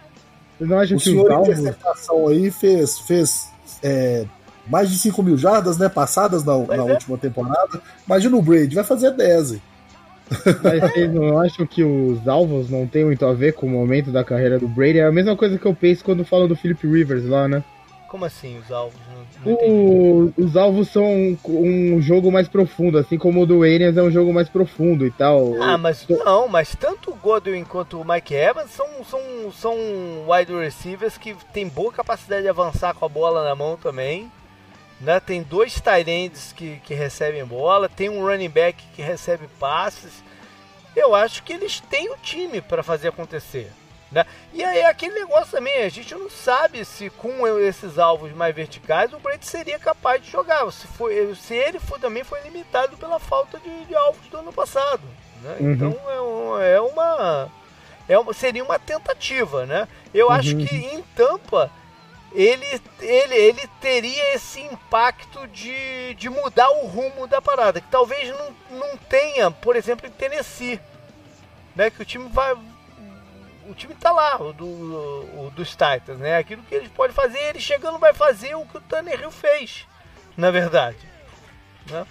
[0.61, 3.49] Eu não acho o que senhor o interceptação aí fez, fez
[3.83, 4.27] é,
[4.67, 5.89] mais de 5 mil jardas, né?
[5.89, 6.93] Passadas na, na é.
[6.93, 7.81] última temporada.
[8.07, 9.59] Imagina o Brady, vai fazer 10.
[10.63, 14.13] Mas vocês não acham que os alvos não tem muito a ver com o momento
[14.13, 14.99] da carreira do Brady?
[14.99, 17.65] É a mesma coisa que eu penso quando falo do Philip Rivers lá, né?
[18.09, 19.01] Como assim os alvos?
[19.13, 21.39] Não o, os alvos são um,
[21.97, 25.11] um, jogo mais profundo, assim como o do Arians é um jogo mais profundo e
[25.11, 25.55] tal.
[25.63, 29.21] Ah, mas não, mas tanto o Godwin quanto o Mike Evans são, são,
[29.53, 29.75] são
[30.29, 34.31] wide receivers que tem boa capacidade de avançar com a bola na mão também.
[35.01, 35.19] Né?
[35.19, 40.23] Tem dois tight ends que, que recebem bola, tem um running back que recebe passes.
[40.95, 43.71] Eu acho que eles têm o time para fazer acontecer.
[44.11, 44.27] Né?
[44.53, 49.13] E aí aquele negócio também, a gente não sabe se com esses alvos mais verticais
[49.13, 50.71] o Brady seria capaz de jogar.
[50.73, 54.53] Se, foi, se ele for, também foi limitado pela falta de, de alvos do ano
[54.53, 55.03] passado.
[55.43, 55.57] Né?
[55.61, 55.73] Uhum.
[55.73, 57.53] Então é, um, é, uma,
[58.09, 58.35] é uma.
[58.35, 59.87] Seria uma tentativa, né?
[60.13, 60.33] Eu uhum.
[60.33, 61.71] acho que em Tampa
[62.33, 68.29] ele, ele, ele teria esse impacto de, de mudar o rumo da parada, que talvez
[68.29, 70.81] não, não tenha, por exemplo, em Tennessee.
[71.75, 72.57] Né, que o time vai,
[73.69, 76.39] o time tá lá, o, do, o dos Titans, né?
[76.39, 79.87] Aquilo que eles podem fazer, ele chegando vai fazer o que o Tannehill fez,
[80.37, 80.99] na verdade.
[81.87, 82.07] Né?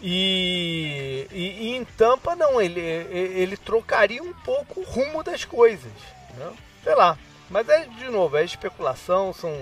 [0.00, 5.92] E, e, e, em Tampa não, ele, ele trocaria um pouco o rumo das coisas.
[6.34, 6.52] Né?
[6.82, 7.16] Sei lá.
[7.48, 9.52] Mas é de novo, é especulação, são.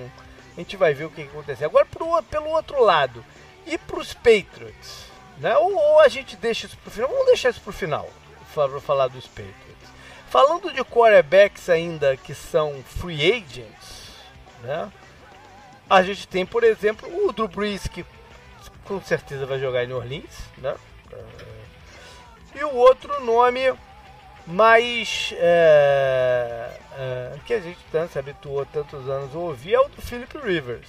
[0.56, 1.64] A gente vai ver o que, que acontecer.
[1.64, 3.24] Agora pro, pelo outro lado,
[3.66, 5.10] e pros Patriots?
[5.38, 5.56] Né?
[5.56, 7.10] Ou, ou a gente deixa isso pro final?
[7.10, 8.08] Vamos deixar isso pro final
[8.54, 9.90] para falar dos Patriots.
[10.28, 14.10] Falando de quarterbacks ainda que são free agents,
[14.62, 14.90] né?
[15.88, 18.04] A gente tem, por exemplo, o Drew Brees, que
[18.84, 20.76] com certeza vai jogar em New Orleans, né?
[22.54, 23.72] E o outro nome
[24.46, 29.88] Mas é, é, que a gente tanto se habituou tantos anos a ouvir é o
[29.88, 30.88] do Philip Rivers.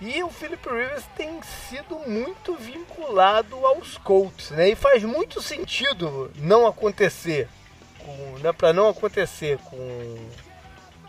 [0.00, 4.70] E o Philip Rivers tem sido muito vinculado aos Colts, né?
[4.70, 7.48] E faz muito sentido não acontecer,
[8.40, 8.52] né?
[8.52, 10.16] para não acontecer com,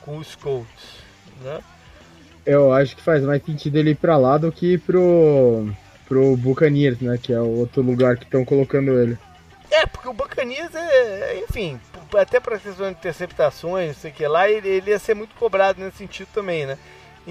[0.01, 1.03] com os Colts,
[1.41, 1.61] né?
[2.43, 5.69] Eu acho que faz mais sentido ele ir para lá do que pro
[6.07, 7.19] pro Buccaneers, né?
[7.21, 9.15] Que é o outro lugar que estão colocando ele.
[9.69, 11.79] É, porque o Buccaneers é, enfim,
[12.17, 15.35] até para questão de interceptações, não sei o que lá, ele, ele, ia ser muito
[15.35, 16.77] cobrado nesse sentido também, né?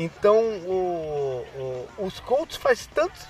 [0.01, 3.21] Então, o, o, os Colts faz tantos.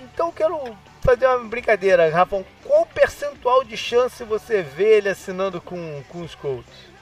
[0.00, 2.44] Então, eu quero fazer uma brincadeira, Rafa.
[2.62, 6.94] Qual percentual de chance você vê ele assinando com, com os Colts?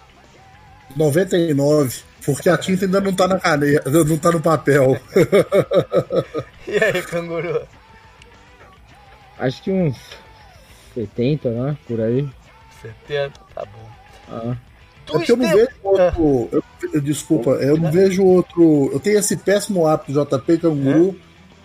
[0.97, 4.99] 99, porque a tinta ainda não tá na caneta, não tá no papel.
[6.67, 7.67] e aí, canguru?
[9.39, 9.99] Acho que uns
[10.95, 11.77] 70, né?
[11.87, 12.27] Por aí.
[12.81, 13.91] 70, tá bom.
[14.31, 14.72] Ah.
[15.15, 16.49] É porque eu não vejo outro.
[16.53, 18.91] Eu, eu, desculpa, eu não vejo outro.
[18.93, 21.17] Eu tenho esse péssimo hábito, JP Canguru,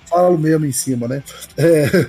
[0.05, 0.09] é?
[0.09, 1.23] falo mesmo em cima, né?
[1.57, 2.05] É,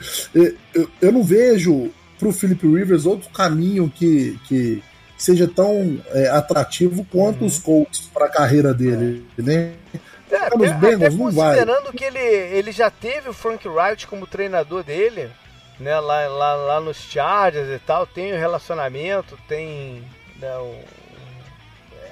[0.74, 4.82] eu, eu não vejo pro Philip Rivers outro caminho que, que
[5.16, 7.46] seja tão é, atrativo quanto uhum.
[7.46, 9.72] os Colts para a carreira dele, né?
[10.30, 14.84] É, até, Bengals, até considerando que ele, ele já teve o Frank Wright como treinador
[14.84, 15.30] dele,
[15.80, 20.02] né, lá, lá, lá nos Chargers e tal, tem o relacionamento, tem
[20.38, 20.84] né, o, é,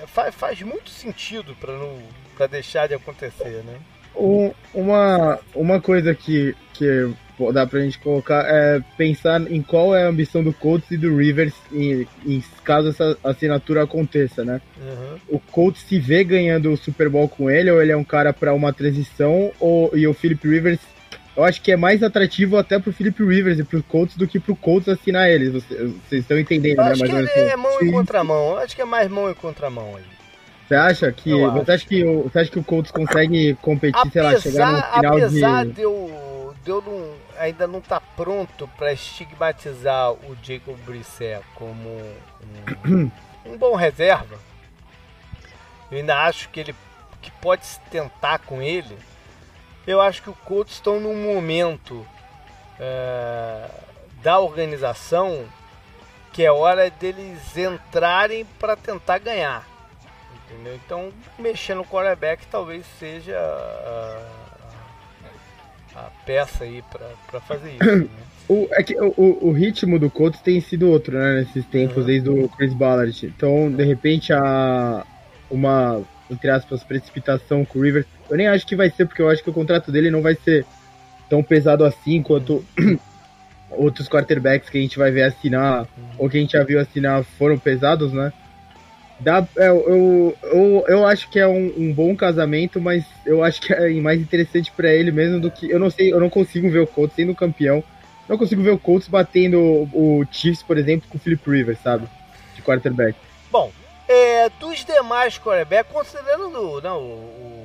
[0.06, 1.98] faz, faz muito sentido para não
[2.36, 3.78] para deixar de acontecer, né?
[4.14, 7.10] Um, uma, uma coisa que, que
[7.52, 11.16] dá pra gente colocar é pensar em qual é a ambição do Colts e do
[11.16, 14.60] Rivers em, em caso essa assinatura aconteça, né?
[14.78, 15.18] Uhum.
[15.28, 18.32] O Colts se vê ganhando o Super Bowl com ele, ou ele é um cara
[18.32, 20.80] para uma transição, ou, e o Philip Rivers
[21.36, 24.40] eu acho que é mais atrativo até pro Philip Rivers e pro Colts do que
[24.40, 25.52] pro Colts assinar eles.
[25.52, 25.78] Vocês,
[26.08, 26.92] vocês estão entendendo, eu né?
[26.92, 27.88] Acho que é, é mão Sim.
[27.88, 28.50] e contramão.
[28.52, 30.04] Eu acho que é mais mão e contramão aí.
[30.66, 34.40] Você acha que você acha que o você acha que o Colts consegue competir, apesar,
[34.40, 38.00] sei lá, chegar no final apesar de de eu, de eu não, ainda não tá
[38.00, 41.88] pronto para estigmatizar o Jacob Brissett como
[42.84, 43.10] um,
[43.46, 44.38] um bom reserva.
[45.90, 46.74] Eu ainda acho que ele
[47.22, 48.96] que pode se tentar com ele
[49.86, 52.06] eu acho que o Colts estão num momento
[52.78, 53.68] é,
[54.22, 55.44] da organização
[56.32, 59.66] que é hora deles entrarem para tentar ganhar.
[60.44, 60.74] Entendeu?
[60.74, 64.22] Então, mexer no quarterback talvez seja a,
[65.94, 66.84] a, peça aí
[67.30, 67.96] para fazer isso.
[67.96, 68.08] Né?
[68.48, 72.04] O, é que, o, o ritmo do Colts tem sido outro, né, nesses tempos, uhum.
[72.04, 73.26] desde o Chris Ballard.
[73.26, 75.04] Então, de repente, a,
[75.50, 76.00] uma,
[76.30, 79.42] entre aspas, precipitação com o River eu nem acho que vai ser, porque eu acho
[79.42, 80.64] que o contrato dele não vai ser
[81.28, 82.64] tão pesado assim quanto
[83.70, 85.86] outros quarterbacks que a gente vai ver assinar,
[86.18, 88.32] ou que a gente já viu assinar, foram pesados, né?
[89.18, 93.62] Dá, é, eu, eu, eu acho que é um, um, bom casamento, mas eu acho
[93.62, 95.70] que é mais interessante para ele mesmo do que.
[95.70, 97.82] Eu não sei, eu não consigo ver o Colts sendo campeão.
[98.28, 101.78] Não consigo ver o Colts batendo o, o Chiefs, por exemplo, com o Philip Rivers,
[101.78, 102.06] sabe?
[102.54, 103.16] De quarterback.
[103.50, 103.72] Bom,
[104.08, 107.56] é, dos demais quarterbacks, considerando não, o,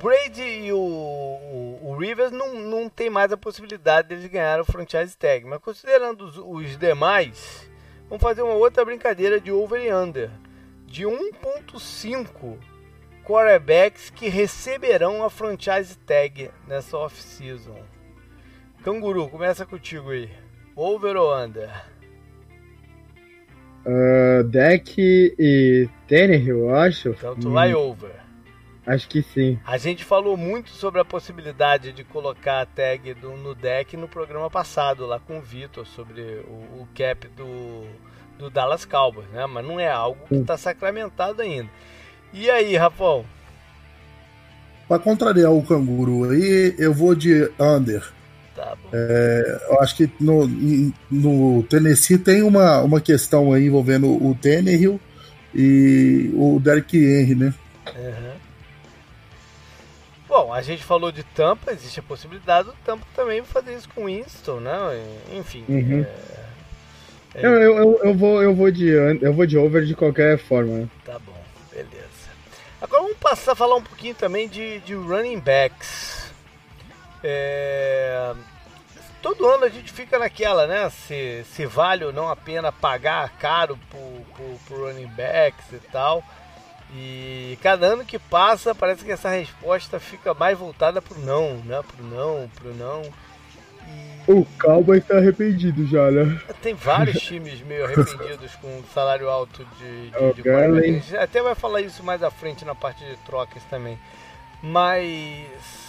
[0.00, 4.64] Brady e o, o, o, Rivers não, não tem mais a possibilidade de ganhar o
[4.64, 5.44] franchise tag.
[5.44, 7.68] Mas considerando os, os demais,
[8.08, 10.30] vamos fazer uma outra brincadeira de over e under.
[10.86, 12.58] De 1.5
[13.24, 17.82] quarterbacks que receberão a franchise tag nessa off-season.
[18.84, 20.30] Canguru, começa contigo aí.
[20.76, 21.68] Over ou under?
[23.88, 27.08] Uh, deck e Tannehill, eu acho.
[27.08, 27.52] Então tu hum.
[27.52, 28.10] vai over.
[28.86, 29.58] Acho que sim.
[29.64, 34.06] A gente falou muito sobre a possibilidade de colocar a tag do, no deck no
[34.06, 37.84] programa passado, lá com o Vitor, sobre o, o, cap do,
[38.38, 39.46] do Dallas Cowboys, né?
[39.46, 41.70] Mas não é algo que está sacramentado ainda.
[42.30, 43.24] E aí, Rafão?
[44.86, 48.17] Para contrariar o canguru aí, eu vou de under.
[48.58, 48.76] Tá.
[48.92, 50.48] É, eu acho que no,
[51.08, 55.00] no Tennessee tem uma, uma questão aí envolvendo o Tannehill
[55.54, 57.54] e o Derek Henry, né?
[57.94, 58.32] Uhum.
[60.26, 64.06] Bom, a gente falou de Tampa, existe a possibilidade do Tampa também fazer isso com
[64.06, 64.76] Winston, né?
[65.36, 65.64] Enfim.
[65.68, 66.02] Uhum.
[66.02, 66.38] É...
[67.36, 67.46] É...
[67.46, 70.90] Eu, eu, eu, vou, eu, vou de, eu vou de over de qualquer forma.
[71.04, 71.40] Tá bom,
[71.70, 72.08] beleza.
[72.82, 76.17] Agora vamos passar a falar um pouquinho também de, de running backs.
[77.22, 78.34] É...
[79.20, 80.88] Todo ano a gente fica naquela, né?
[80.90, 85.80] Se, se vale ou não a pena pagar caro por, por, por running backs e
[85.90, 86.22] tal.
[86.94, 91.82] E cada ano que passa, parece que essa resposta fica mais voltada pro não, né?
[91.82, 93.02] Pro não, pro não.
[94.26, 96.38] O Cowboy tá arrependido já, né?
[96.62, 101.54] Tem vários times meio arrependidos com salário alto de, de, de A gente até vai
[101.54, 103.98] falar isso mais à frente na parte de trocas também.
[104.62, 105.87] Mas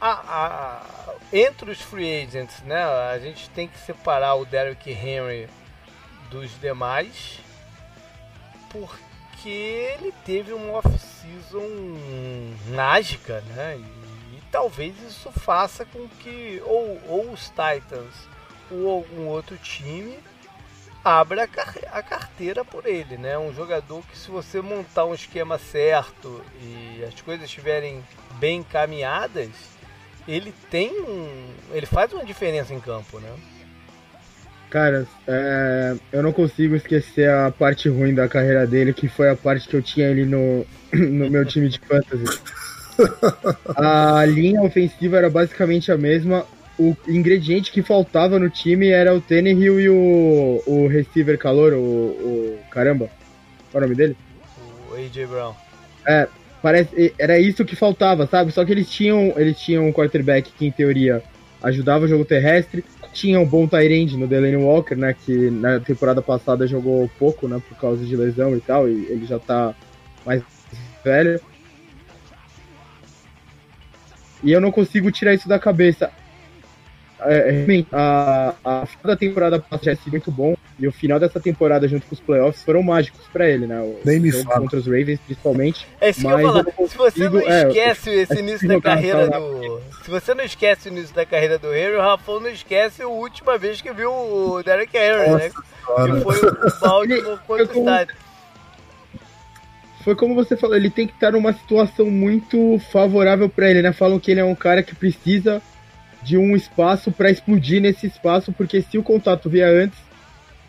[0.00, 5.48] a, a, entre os free agents, né, a gente tem que separar o Derrick Henry
[6.30, 7.40] dos demais,
[8.70, 11.68] porque ele teve uma off-season
[12.74, 13.76] mágica, né?
[13.76, 18.28] E, e, talvez isso faça com que ou, ou os Titans
[18.70, 20.18] ou algum outro time
[21.04, 21.48] abra
[21.92, 23.36] a carteira por ele, né?
[23.38, 28.04] Um jogador que se você montar um esquema certo e as coisas estiverem
[28.38, 29.50] bem encaminhadas,
[30.30, 33.30] ele tem um, ele faz uma diferença em campo, né?
[34.70, 39.34] Cara, é, eu não consigo esquecer a parte ruim da carreira dele, que foi a
[39.34, 40.64] parte que eu tinha ele no,
[40.94, 42.40] no meu time de fantasy.
[43.76, 46.44] A linha ofensiva era basicamente a mesma.
[46.78, 51.78] O ingrediente que faltava no time era o Tannehill e o, o receiver calor, o,
[51.78, 52.58] o.
[52.70, 53.10] Caramba,
[53.70, 54.16] qual é o nome dele?
[54.90, 55.54] O AJ Brown.
[56.06, 56.28] É,
[56.62, 58.52] parece, era isso que faltava, sabe?
[58.52, 61.22] Só que eles tinham, eles tinham um quarterback que, em teoria,
[61.62, 62.84] ajudava o jogo terrestre.
[63.12, 65.14] Tinha um bom Tyrande no Delaney Walker, né?
[65.14, 67.60] Que na temporada passada jogou pouco, né?
[67.68, 68.88] Por causa de lesão e tal.
[68.88, 69.74] E ele já tá
[70.24, 70.42] mais
[71.04, 71.40] velho.
[74.42, 76.10] E eu não consigo tirar isso da cabeça.
[77.24, 80.56] É, realmente, a, a final da temporada passada sido muito bom.
[80.78, 83.80] E o final dessa temporada, junto com os playoffs, foram mágicos pra ele, né?
[83.80, 84.60] O Nem me fala.
[84.60, 85.86] Contra os Ravens, principalmente.
[86.00, 86.64] É isso que eu falar.
[86.88, 89.80] Se você não é, esquece é, esse início da carreira do.
[90.04, 93.08] Se você não esquece o início da carreira do Henry, o Rafão não esquece a
[93.08, 95.50] última vez que viu o Derek Henry, né?
[95.50, 98.14] Que foi o Baltimore contra o estádio
[100.02, 103.92] foi como você falou, ele tem que estar numa situação muito favorável para ele, né?
[103.92, 105.62] Falam que ele é um cara que precisa
[106.22, 109.98] de um espaço para explodir nesse espaço, porque se o contato vier antes,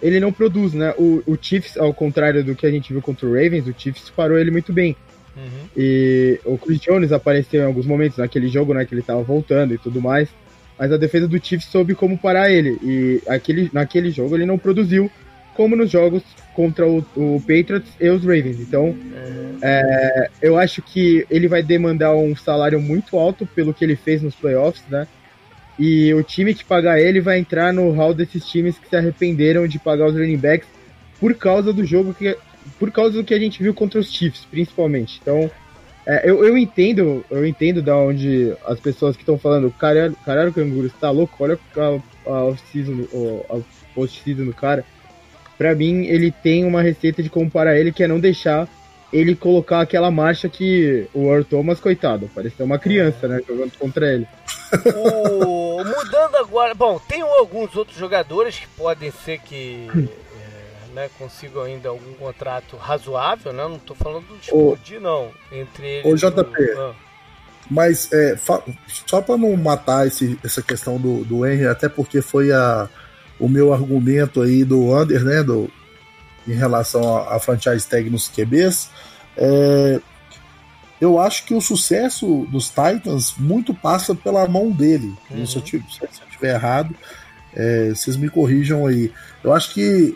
[0.02, 0.94] ele não produz, né?
[0.98, 4.10] O, o Chiefs, ao contrário do que a gente viu contra o Ravens, o Chiefs
[4.10, 4.96] parou ele muito bem.
[5.36, 5.68] Uhum.
[5.78, 8.86] E o Chris Jones apareceu em alguns momentos naquele jogo, né?
[8.86, 10.30] Que ele tava voltando e tudo mais.
[10.78, 12.78] Mas a defesa do Chiefs soube como parar ele.
[12.82, 15.12] E aquele, naquele jogo ele não produziu,
[15.54, 16.24] como nos jogos
[16.56, 18.60] contra o, o Patriots e os Ravens.
[18.60, 19.58] Então, uhum.
[19.62, 24.22] é, eu acho que ele vai demandar um salário muito alto pelo que ele fez
[24.22, 25.08] nos playoffs, né?
[25.82, 29.66] E o time que pagar ele vai entrar no hall desses times que se arrependeram
[29.68, 30.68] de pagar os running backs
[31.20, 32.38] por causa do jogo que.
[32.78, 35.20] Por causa do que a gente viu contra os Chiefs, principalmente.
[35.20, 35.50] Então,
[36.06, 40.54] é, eu, eu entendo, eu entendo da onde as pessoas que estão falando, caralho, caralho,
[40.54, 41.44] canguru, você tá louco?
[41.44, 43.08] Olha a, a off-season,
[43.50, 43.60] a
[43.96, 44.86] post-season do cara.
[45.58, 48.70] Pra mim, ele tem uma receita de comparar ele que é não deixar
[49.12, 54.14] ele colocar aquela marcha que o Earl Thomas, coitado, parecia uma criança, né, jogando contra
[54.14, 54.28] ele.
[55.84, 61.90] Mudando agora, bom, tem alguns outros jogadores que podem ser que é, né, consigam ainda
[61.90, 63.64] algum contrato razoável, né?
[63.64, 65.32] Não estou falando de explodir, não.
[65.52, 66.24] Entre eles.
[66.24, 66.72] Ô, JP.
[66.78, 66.94] Ah.
[67.70, 68.36] Mas é,
[69.06, 72.90] só para não matar esse, essa questão do, do Henry, até porque foi a,
[73.40, 75.42] o meu argumento aí do Under, né?
[75.42, 75.72] Do,
[76.48, 78.90] em relação à franchise tag nos QBs.
[79.38, 80.02] É,
[81.02, 85.12] eu acho que o sucesso dos Titans muito passa pela mão dele.
[85.32, 85.46] Uhum.
[85.48, 86.96] Se, eu, se eu estiver errado,
[87.56, 89.12] é, vocês me corrijam aí.
[89.44, 90.16] Eu acho que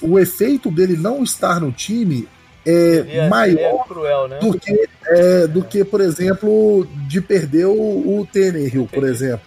[0.00, 2.26] o efeito dele não estar no time
[2.64, 4.38] é, é maior é cruel, né?
[4.38, 9.46] do, que, é, do que, por exemplo, de perder o, o Tannehill, por exemplo.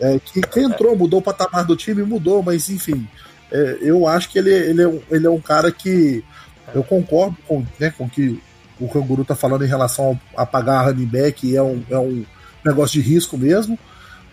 [0.00, 3.06] É, que, que entrou, mudou o patamar do time, mudou, mas enfim,
[3.52, 6.24] é, eu acho que ele, ele, é um, ele é um cara que
[6.74, 8.40] eu concordo com, né, com que
[8.80, 12.24] o Canguru tá falando em relação a pagar running back, é um, é um
[12.64, 13.78] negócio de risco mesmo.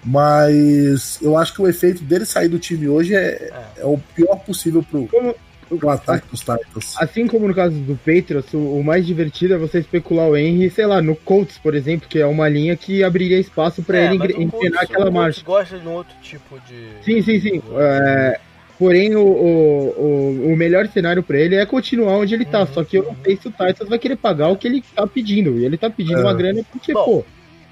[0.03, 3.81] Mas eu acho que o efeito dele sair do time hoje é, é.
[3.81, 5.35] é o pior possível pro, como,
[5.77, 6.95] pro ataque dos Titans.
[6.97, 10.69] Assim como no caso do Patriots, o, o, mais divertido é você especular o Henry,
[10.69, 14.13] sei lá, no Colts, por exemplo, que é uma linha que abriria espaço para é,
[14.13, 15.43] ele engrenar aquela marcha.
[15.43, 16.89] gosta de um outro tipo de.
[17.03, 17.61] Sim, sim, sim.
[17.75, 18.39] É,
[18.77, 22.59] Porém, o, o, o, melhor cenário para ele é continuar onde ele tá.
[22.59, 24.83] Uhum, Só que eu não sei se o Titans vai querer pagar o que ele
[24.95, 25.57] tá pedindo.
[25.57, 26.23] E ele tá pedindo é.
[26.23, 27.25] uma grana porque, Bom, pô.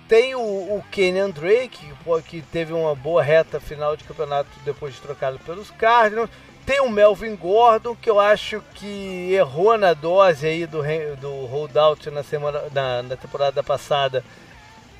[0.07, 1.85] Tem o, o Kenyan Drake,
[2.27, 6.29] que teve uma boa reta final de campeonato depois de trocado pelos Cardinals.
[6.65, 10.81] Tem o Melvin Gordon, que eu acho que errou na dose aí do,
[11.21, 14.23] do holdout na, semana, na, na temporada passada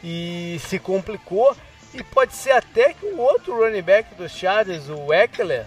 [0.04, 1.56] e se complicou.
[1.94, 5.66] E pode ser até que o outro running back dos Chargers, o Eckler,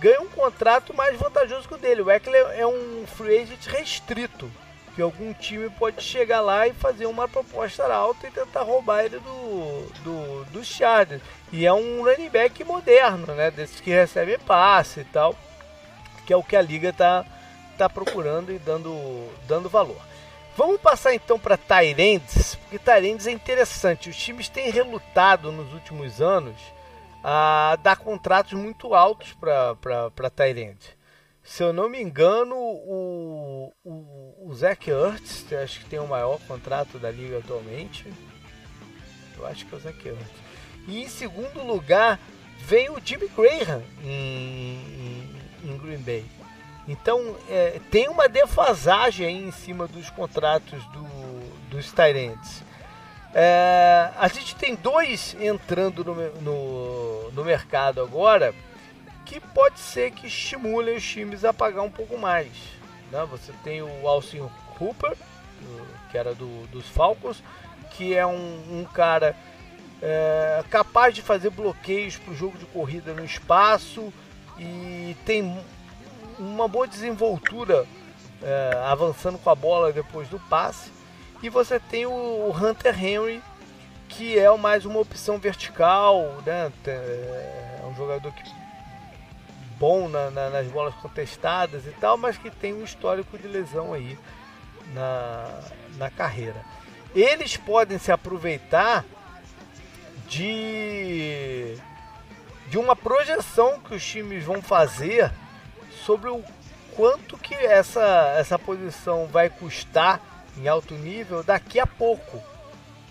[0.00, 2.00] ganha um contrato mais vantajoso que o dele.
[2.02, 4.50] O Eckler é um free agent restrito.
[4.96, 9.20] que algum time pode chegar lá e fazer uma proposta alta e tentar roubar ele
[9.20, 11.22] do, do, do Chargers.
[11.52, 13.50] E é um running back moderno, né?
[13.50, 15.36] Desses que recebe passe e tal,
[16.26, 17.24] que é o que a liga tá,
[17.78, 20.00] tá procurando e dando, dando valor.
[20.56, 24.10] Vamos passar então para Tyrands, porque Tyrands é interessante.
[24.10, 26.56] Os times têm relutado nos últimos anos
[27.22, 30.98] a dar contratos muito altos para Tyrands.
[31.42, 36.38] Se eu não me engano, o, o, o Zach Ertz, acho que tem o maior
[36.46, 38.12] contrato da liga atualmente.
[39.36, 40.40] Eu acho que é o Zach Ertz.
[40.86, 42.20] E em segundo lugar,
[42.60, 44.76] vem o Jimmy Graham em,
[45.64, 46.24] em, em Green Bay.
[46.86, 51.04] Então é, tem uma defasagem em cima dos contratos do,
[51.70, 52.62] dos Tyrants.
[53.32, 58.52] É, a gente tem dois entrando no, no, no mercado agora
[59.24, 62.50] que pode ser que estimule os times a pagar um pouco mais.
[63.12, 63.24] Né?
[63.30, 64.48] Você tem o Alcin
[64.80, 65.16] Hooper,
[66.10, 67.42] que era do, dos Falcons,
[67.90, 69.36] que é um, um cara
[70.02, 74.12] é, capaz de fazer bloqueios para o jogo de corrida no espaço
[74.58, 75.56] e tem
[76.38, 77.86] uma boa desenvoltura
[78.42, 80.90] é, avançando com a bola depois do passe.
[81.42, 83.42] E você tem o Hunter Henry,
[84.08, 86.70] que é mais uma opção vertical, né?
[86.86, 88.42] é um jogador que
[89.78, 93.94] bom na, na, nas bolas contestadas e tal, mas que tem um histórico de lesão
[93.94, 94.18] aí
[94.92, 95.60] na,
[95.96, 96.62] na carreira.
[97.14, 99.04] Eles podem se aproveitar
[100.28, 101.76] de,
[102.68, 105.32] de uma projeção que os times vão fazer
[106.04, 106.44] sobre o
[106.94, 110.20] quanto que essa, essa posição vai custar
[110.58, 112.42] em alto nível daqui a pouco,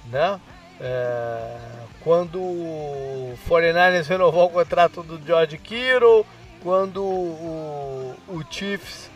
[0.06, 0.40] né?
[0.82, 1.58] É,
[2.02, 6.26] quando o 49ers renovou o contrato do George Kittle,
[6.62, 9.10] quando o, o Chiefs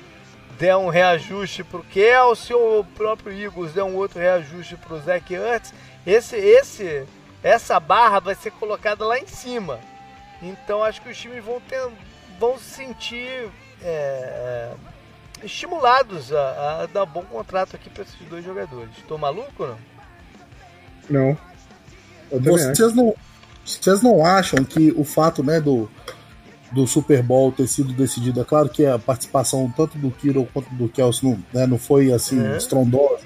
[0.59, 4.95] der um reajuste para o Kelsey ou o próprio Eagles der um outro reajuste para
[4.95, 5.74] o Zach Ertz,
[6.05, 7.05] esse, esse,
[7.41, 9.80] essa barra vai ser colocada lá em cima.
[10.41, 11.82] Então acho que os times vão, ter,
[12.38, 13.49] vão se sentir
[13.82, 14.92] é, é
[15.43, 18.89] estimulados a, a, dar bom contrato aqui para esses dois jogadores.
[18.97, 19.77] Estou maluco não?
[21.09, 21.37] Não.
[22.39, 23.13] Vocês não,
[23.65, 25.89] vocês não acham que o fato né, do,
[26.71, 28.41] do Super Bowl ter sido decidido.
[28.41, 32.11] É claro que a participação tanto do Kiro quanto do Kelsey não, né, não foi
[32.11, 32.57] assim uhum.
[32.57, 33.25] estrondosa,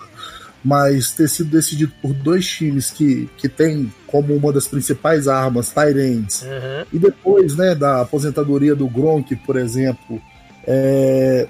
[0.63, 5.69] mas ter sido decidido por dois times que, que tem como uma das principais armas
[5.69, 6.85] Tyrants, uhum.
[6.91, 10.21] e depois né, da aposentadoria do Gronk, por exemplo,
[10.65, 11.47] é,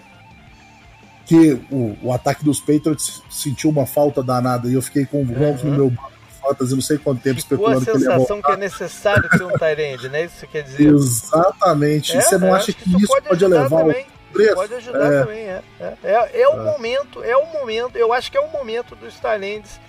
[1.28, 5.22] que o, o ataque dos Patriots sentiu uma falta danada e eu fiquei com o
[5.22, 5.58] uhum.
[5.64, 5.94] no meu
[6.42, 9.52] fantasy, não sei quanto tempo Ficou especulando a sensação que, que é necessário ter um
[9.52, 10.24] Tyrande, né?
[10.24, 10.88] Isso quer dizer?
[10.88, 12.16] Exatamente.
[12.16, 14.06] É, você não acha que, que, isso pode, pode levar também.
[14.30, 14.56] o preço?
[14.56, 15.20] Pode ajudar é.
[15.20, 15.64] também, é.
[15.82, 16.64] É, é, é o é.
[16.64, 19.80] momento, é o momento, eu acho que é o momento dos Tyrands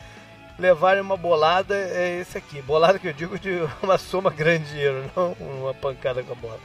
[0.59, 2.61] levarem uma bolada, é esse aqui.
[2.61, 6.37] Bolada que eu digo de uma soma grande de dinheiro, não uma pancada com a
[6.37, 6.59] bola.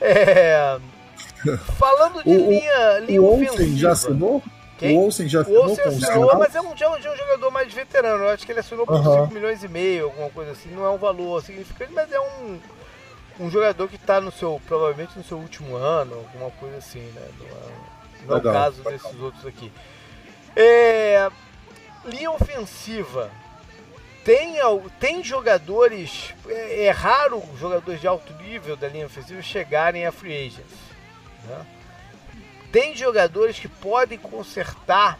[0.00, 0.78] É...
[1.78, 3.76] Falando de o, linha, linha o ofensiva.
[3.76, 4.42] já assinou?
[4.78, 4.96] Quem?
[4.96, 8.24] O Olsen já assinou, o Olsen assinou mas é um, é um jogador mais veterano.
[8.24, 9.22] Eu acho que ele assinou por uhum.
[9.24, 10.70] 5 milhões e meio, alguma coisa assim.
[10.70, 12.60] Não é um valor significante, mas é um,
[13.40, 17.28] um jogador que está no seu, provavelmente no seu último ano, alguma coisa assim, né?
[17.38, 19.72] Não é, não é o caso desses outros aqui.
[20.54, 21.28] É,
[22.04, 23.30] linha ofensiva.
[24.24, 24.56] Tem,
[25.00, 26.34] tem jogadores.
[26.46, 30.87] É, é raro jogadores de alto nível da linha ofensiva chegarem a free agents.
[31.48, 31.66] Né?
[32.70, 35.18] Tem jogadores que podem consertar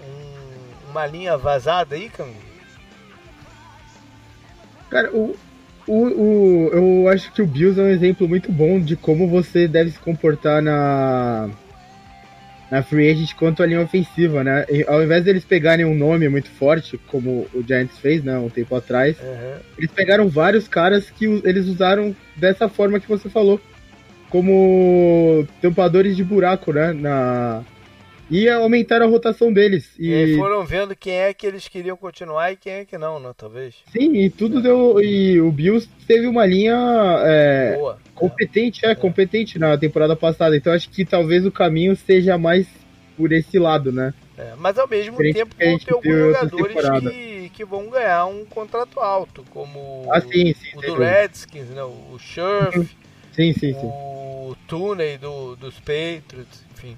[0.00, 2.52] um, uma linha vazada aí, Canguru?
[4.90, 5.34] Cara, o,
[5.86, 9.66] o, o, eu acho que o Bills é um exemplo muito bom de como você
[9.66, 11.48] deve se comportar na,
[12.70, 14.66] na free agent quanto à linha ofensiva, né?
[14.68, 18.50] E, ao invés deles pegarem um nome muito forte, como o Giants fez, né, um
[18.50, 19.60] tempo atrás, uhum.
[19.78, 23.58] eles pegaram vários caras que eles usaram dessa forma que você falou
[24.32, 26.94] como tampadores de buraco, né?
[26.94, 27.62] Na...
[28.30, 29.94] E aumentaram a rotação deles.
[29.98, 30.10] E...
[30.10, 33.30] e foram vendo quem é que eles queriam continuar e quem é que não, né?
[33.36, 33.74] Talvez.
[33.92, 34.62] Sim, e tudo é.
[34.62, 35.02] deu.
[35.02, 36.74] E o Bills teve uma linha
[37.26, 37.98] é, Boa.
[38.14, 40.56] competente, é, é, competente na temporada passada.
[40.56, 42.66] Então acho que talvez o caminho seja mais
[43.18, 44.14] por esse lado, né?
[44.38, 48.98] É, mas ao mesmo tempo vão ter alguns jogadores que, que vão ganhar um contrato
[48.98, 51.82] alto, como ah, sim, sim, o do Redskins, né?
[51.82, 52.88] o Scherf,
[53.32, 53.86] sim, sim, sim.
[53.86, 56.96] o Tooney do, dos Patriots, enfim.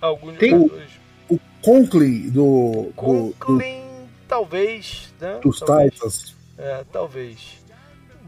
[0.00, 0.90] Alguns Tem jogadores.
[1.28, 2.92] O, o Conklin do.
[2.96, 5.40] Conklin, do, talvez, né?
[5.42, 5.94] Dos talvez.
[5.94, 6.36] Titans.
[6.58, 7.64] É, talvez.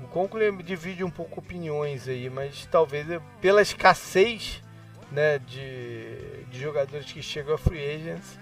[0.02, 4.62] O Conklin divide um pouco opiniões aí, mas talvez é pela escassez
[5.10, 8.38] né, de, de jogadores que chegam a free agents,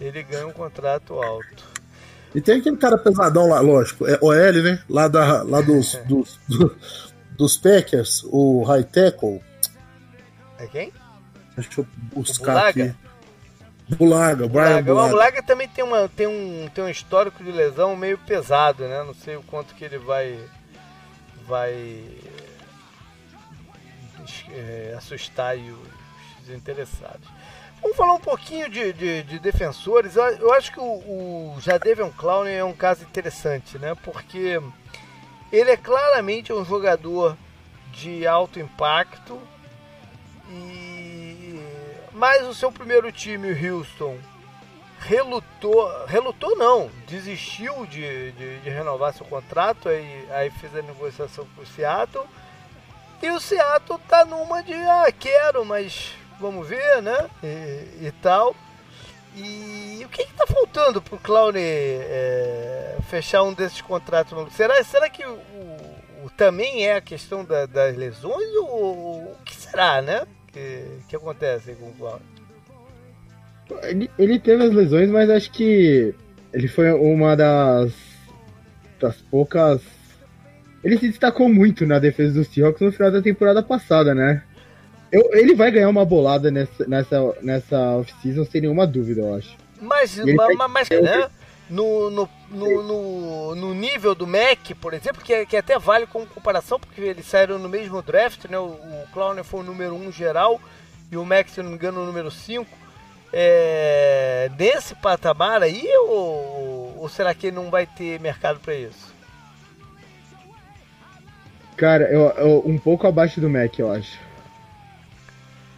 [0.00, 1.64] ele ganha um contrato alto.
[2.34, 4.82] E tem aquele cara pesadão lá, lógico, é OL, né?
[4.88, 7.11] Lá, da, lá dos, dos, dos,
[7.42, 9.42] dos Packers, o High Tackle.
[10.60, 10.92] É quem?
[11.56, 12.94] Deixa eu buscar aqui.
[13.88, 14.82] Bulaga, Brian Bulaga.
[14.82, 15.08] Bulaga.
[15.08, 19.02] O Bulaga também tem, uma, tem, um, tem um histórico de lesão meio pesado, né?
[19.02, 20.38] Não sei o quanto que ele vai
[21.44, 22.04] vai
[24.52, 27.26] é, assustar os interessados.
[27.82, 30.14] Vamos falar um pouquinho de, de, de defensores.
[30.14, 33.96] Eu, eu, acho que o, o Jadavion Clown é um caso interessante, né?
[33.96, 34.60] Porque
[35.52, 37.36] ele é claramente um jogador
[37.92, 39.38] de alto impacto
[40.48, 41.22] e
[42.12, 44.16] mas o seu primeiro time, o Houston,
[45.00, 51.46] relutou, relutou não, desistiu de, de, de, renovar seu contrato, aí, aí fez a negociação
[51.56, 52.24] com o Seattle.
[53.22, 57.30] E o Seattle tá numa de, ah, quero, mas vamos ver, né?
[57.42, 58.54] E, e tal.
[59.34, 64.52] E o que está faltando para o Clown é, fechar um desses contratos?
[64.52, 65.38] Será, será que o,
[66.24, 70.26] o também é a questão da, das lesões ou o que será, né?
[70.52, 72.20] Que, que acontece com o Clown?
[73.84, 76.14] Ele, ele teve as lesões, mas acho que
[76.52, 77.92] ele foi uma das,
[79.00, 79.80] das poucas.
[80.84, 84.42] Ele se destacou muito na defesa dos Seahawks no final da temporada passada, né?
[85.12, 89.54] Eu, ele vai ganhar uma bolada nessa, nessa, nessa off-season sem nenhuma dúvida, eu acho.
[89.78, 91.28] Mas, mas, mas né?
[91.68, 96.06] No, no, no, no, no, nível do Mac, por exemplo, que, é, que até vale
[96.06, 98.58] como comparação, porque eles saíram no mesmo draft, né?
[98.58, 100.58] O, o Clown foi o número 1 um geral
[101.10, 102.66] e o Mac, se não me engano, o número 5.
[103.34, 109.12] É, nesse patamar aí, ou, ou será que não vai ter mercado para isso?
[111.76, 114.18] Cara, eu, eu, um pouco abaixo do Mac, eu acho.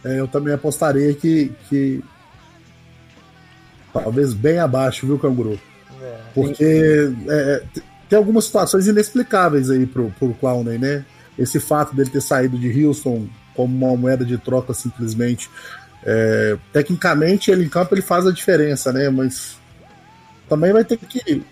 [0.05, 2.03] É, eu também apostaria que, que
[3.91, 5.59] talvez bem abaixo, viu, Canguru?
[5.99, 6.17] É.
[6.33, 7.63] Porque é,
[8.07, 11.03] tem algumas situações inexplicáveis aí pro, pro Clowney, né?
[11.39, 15.49] Esse fato dele ter saído de Houston como uma moeda de troca simplesmente.
[16.03, 19.09] É, tecnicamente, ele em campo ele faz a diferença, né?
[19.09, 19.57] Mas
[20.47, 21.43] também vai ter que.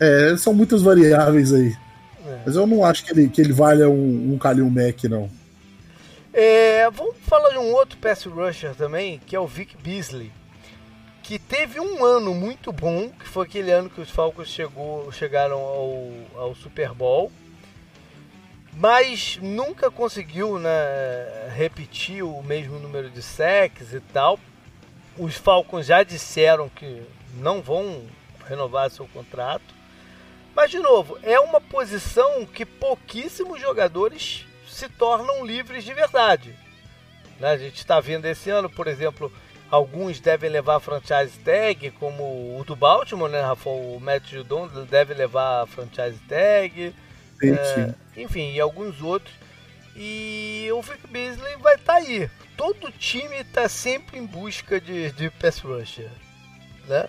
[0.00, 1.76] É, são muitas variáveis aí.
[2.26, 2.38] É.
[2.46, 5.28] Mas eu não acho que ele, que ele valha um, um Kalil Mack, não.
[6.40, 10.30] É, vamos falar de um outro pass rusher também, que é o Vic Beasley,
[11.20, 15.58] que teve um ano muito bom, que foi aquele ano que os Falcons chegou, chegaram
[15.58, 17.32] ao, ao Super Bowl,
[18.72, 24.38] mas nunca conseguiu né, repetir o mesmo número de sacks e tal.
[25.18, 27.02] Os Falcons já disseram que
[27.34, 28.06] não vão
[28.46, 29.74] renovar seu contrato.
[30.54, 34.46] Mas, de novo, é uma posição que pouquíssimos jogadores
[34.78, 36.54] se tornam livres de verdade.
[37.40, 37.50] Né?
[37.50, 39.32] A gente está vendo esse ano, por exemplo,
[39.70, 43.68] alguns devem levar franchise tag, como o do Baltimore, né, Rafa?
[43.68, 46.94] O Matt Judon deve levar franchise tag.
[47.40, 47.94] Sim, é, sim.
[48.22, 49.34] Enfim, e alguns outros.
[49.96, 52.30] E o Vic Beasley vai estar tá aí.
[52.56, 56.10] Todo time está sempre em busca de, de pass rusher.
[56.86, 57.08] Né?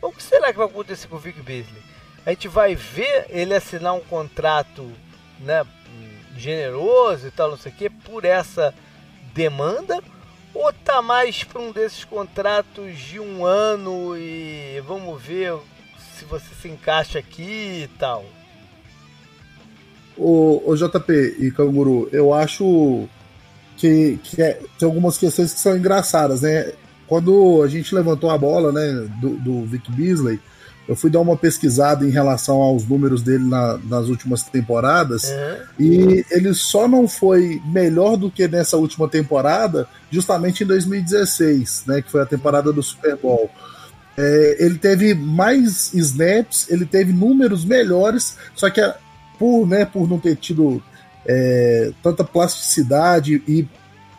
[0.00, 1.82] O que será que vai acontecer com o Vic Beasley?
[2.24, 4.90] A gente vai ver ele assinar um contrato
[5.40, 5.66] né,
[6.40, 8.74] generoso e tal, não sei o que, por essa
[9.34, 10.02] demanda?
[10.54, 15.54] Ou tá mais para um desses contratos de um ano e vamos ver
[16.18, 18.24] se você se encaixa aqui e tal?
[20.16, 23.08] O, o JP e Canguru, eu acho
[23.76, 26.72] que, que é, tem algumas questões que são engraçadas, né?
[27.06, 30.38] Quando a gente levantou a bola, né, do, do Vic Beasley,
[30.90, 35.56] eu fui dar uma pesquisada em relação aos números dele na, nas últimas temporadas uhum.
[35.78, 42.02] e ele só não foi melhor do que nessa última temporada, justamente em 2016, né,
[42.02, 43.48] que foi a temporada do Super Bowl.
[44.18, 48.82] É, ele teve mais snaps, ele teve números melhores, só que
[49.38, 50.82] por, né, por não ter tido
[51.24, 53.64] é, tanta plasticidade e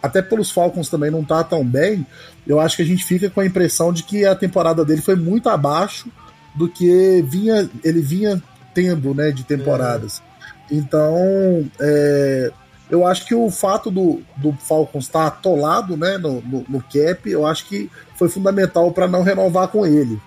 [0.01, 2.07] até pelos Falcons também não tá tão bem,
[2.47, 5.17] eu acho que a gente fica com a impressão de que a temporada dele foi
[5.17, 6.09] muito abaixo
[6.53, 8.41] do que vinha, ele vinha
[8.73, 10.21] tendo né, de temporadas.
[10.69, 10.75] É.
[10.75, 12.51] Então, é,
[12.89, 17.29] eu acho que o fato do, do Falcons estar atolado né, no, no, no cap,
[17.29, 20.19] eu acho que foi fundamental para não renovar com ele.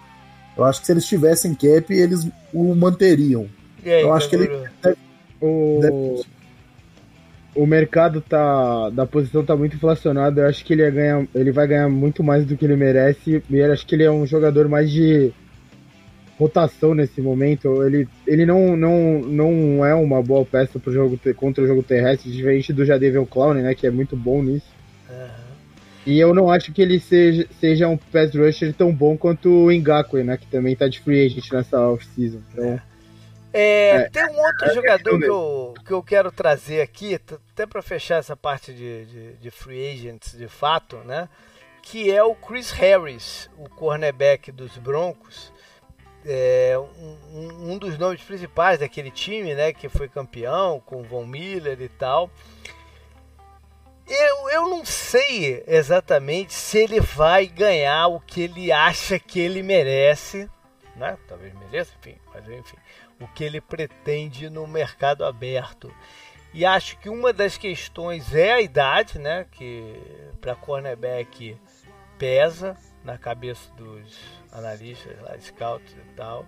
[0.57, 3.47] Eu acho que se eles tivessem cap, eles o manteriam.
[3.85, 4.49] Aí, eu acho que ele
[4.83, 4.97] deve,
[5.41, 5.79] o...
[5.81, 6.23] Deve...
[7.55, 10.41] o mercado tá da posição tá muito inflacionado.
[10.41, 13.43] Eu acho que ele, ia ganhar, ele vai ganhar muito mais do que ele merece.
[13.51, 15.33] E eu acho que ele é um jogador mais de
[16.39, 17.83] rotação nesse momento.
[17.83, 22.31] Ele, ele não, não, não é uma boa peça pro jogo contra o jogo terrestre,
[22.31, 23.75] diferente do Jadavion Clown, né?
[23.75, 24.73] Que é muito bom nisso.
[25.09, 25.45] Uhum.
[26.07, 29.71] E eu não acho que ele seja, seja um pass rusher tão bom quanto o
[29.71, 30.37] Ngakwe, né?
[30.37, 32.43] Que também tá de free agent nessa off-season.
[32.53, 32.81] Então,
[33.57, 37.65] é, é, tem um outro é, jogador que eu, que eu quero trazer aqui, até
[37.65, 41.29] para fechar essa parte de, de, de, free agents de fato, né?
[41.81, 45.53] Que é o Chris Harris, o cornerback dos Broncos.
[46.27, 49.73] É, um, um dos nomes principais daquele time, né?
[49.73, 52.31] Que foi campeão com Von Miller e tal.
[54.07, 59.63] Eu, eu não sei exatamente se ele vai ganhar o que ele acha que ele
[59.63, 60.49] merece,
[60.95, 61.17] né?
[61.27, 62.77] Talvez mereça, enfim, mas enfim,
[63.19, 65.91] o que ele pretende no mercado aberto.
[66.53, 69.47] E acho que uma das questões é a idade, né?
[69.51, 70.01] Que
[70.41, 71.57] para cornerback
[72.19, 74.17] pesa na cabeça dos
[74.55, 76.47] analistas, lá, scouts e tal.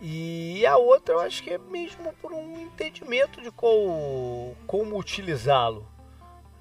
[0.00, 5.86] E a outra eu acho que é mesmo por um entendimento de qual, como utilizá-lo.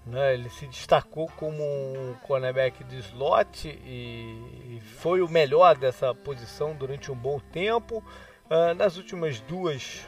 [0.05, 0.33] Né?
[0.33, 7.11] Ele se destacou como um cornerback de slot e foi o melhor dessa posição durante
[7.11, 8.03] um bom tempo.
[8.49, 10.05] Uh, nas últimas duas,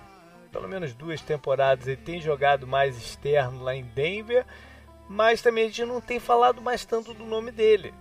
[0.51, 4.45] pelo menos duas temporadas, ele tem jogado mais externo lá em Denver,
[5.07, 7.93] mas também a gente não tem falado mais tanto do nome dele.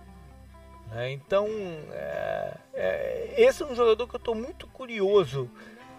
[0.91, 1.11] Né?
[1.11, 1.47] Então,
[1.91, 5.49] é, é, esse é um jogador que eu estou muito curioso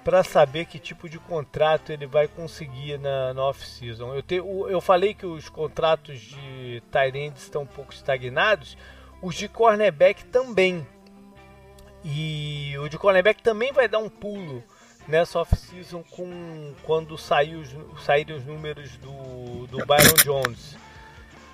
[0.04, 4.14] para saber que tipo de contrato ele vai conseguir na, na off-season.
[4.14, 8.76] Eu, eu falei que os contratos de tight estão um pouco estagnados,
[9.22, 10.86] os de cornerback também.
[12.04, 14.62] E o de cornerback também vai dar um pulo
[15.06, 17.70] nessa off-season com quando sair os,
[18.04, 20.76] saírem os números do, do Byron Jones.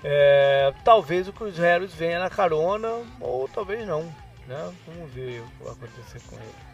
[0.03, 2.89] É, talvez o Cruz Harris venha na carona,
[3.19, 4.03] ou talvez não.
[4.47, 4.73] Né?
[4.87, 6.69] Vamos ver o que vai acontecer com ele.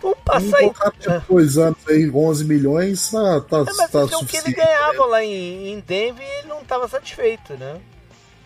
[0.00, 0.70] Vamos passar aí.
[0.98, 4.52] Tipo, dois anos aí, 11 milhões, tá, tá, é, mas tá então, o que ele
[4.52, 7.80] ganhava lá em, em Denver, ele não estava satisfeito, né?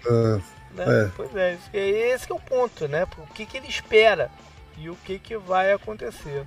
[0.06, 0.40] É,
[0.74, 1.04] né?
[1.04, 1.10] é.
[1.16, 3.06] Pois é, esse é o ponto, né?
[3.18, 4.30] O que, que ele espera
[4.78, 6.46] e o que, que vai acontecer.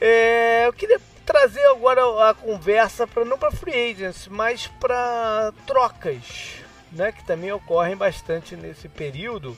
[0.00, 6.54] É, eu queria trazer agora a conversa para não para free agents, mas para trocas,
[6.92, 7.10] né?
[7.10, 9.56] Que também ocorrem bastante nesse período.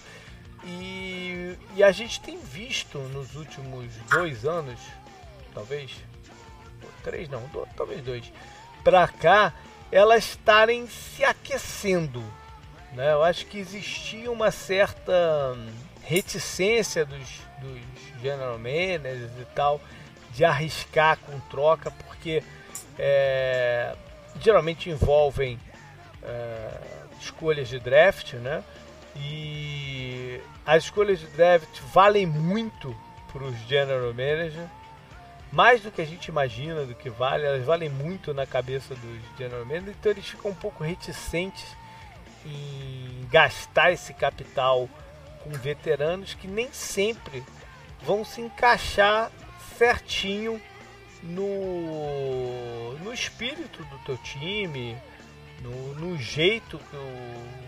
[0.64, 4.81] E, e a gente tem visto nos últimos dois anos,
[5.55, 5.93] talvez,
[7.05, 8.33] três não, dois, talvez dois,
[8.83, 9.53] para cá,
[9.93, 12.25] elas estarem se aquecendo.
[12.93, 13.12] Né?
[13.12, 15.12] Eu acho que existia uma certa
[16.03, 17.29] reticência dos,
[17.61, 19.81] dos general managers e tal
[20.33, 22.43] de arriscar com troca, porque
[22.99, 23.95] é,
[24.41, 25.59] geralmente envolvem
[26.22, 26.70] é,
[27.20, 28.62] escolhas de draft, né?
[29.16, 32.95] E as escolhas de draft valem muito
[33.33, 34.68] para os general managers,
[35.51, 39.39] mais do que a gente imagina do que vale, elas valem muito na cabeça dos
[39.39, 41.64] general managers, então eles ficam um pouco reticentes
[42.45, 44.89] em gastar esse capital
[45.43, 47.43] com veteranos que nem sempre
[48.03, 49.31] vão se encaixar
[49.79, 50.61] certinho
[51.22, 54.97] no, no espírito do teu time,
[55.62, 57.59] no, no jeito que o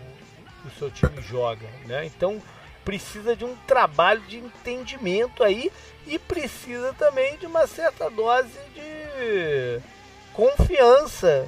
[0.65, 2.05] o seu time joga, né?
[2.05, 2.41] Então
[2.83, 5.71] precisa de um trabalho de entendimento aí
[6.07, 9.81] e precisa também de uma certa dose de
[10.33, 11.47] confiança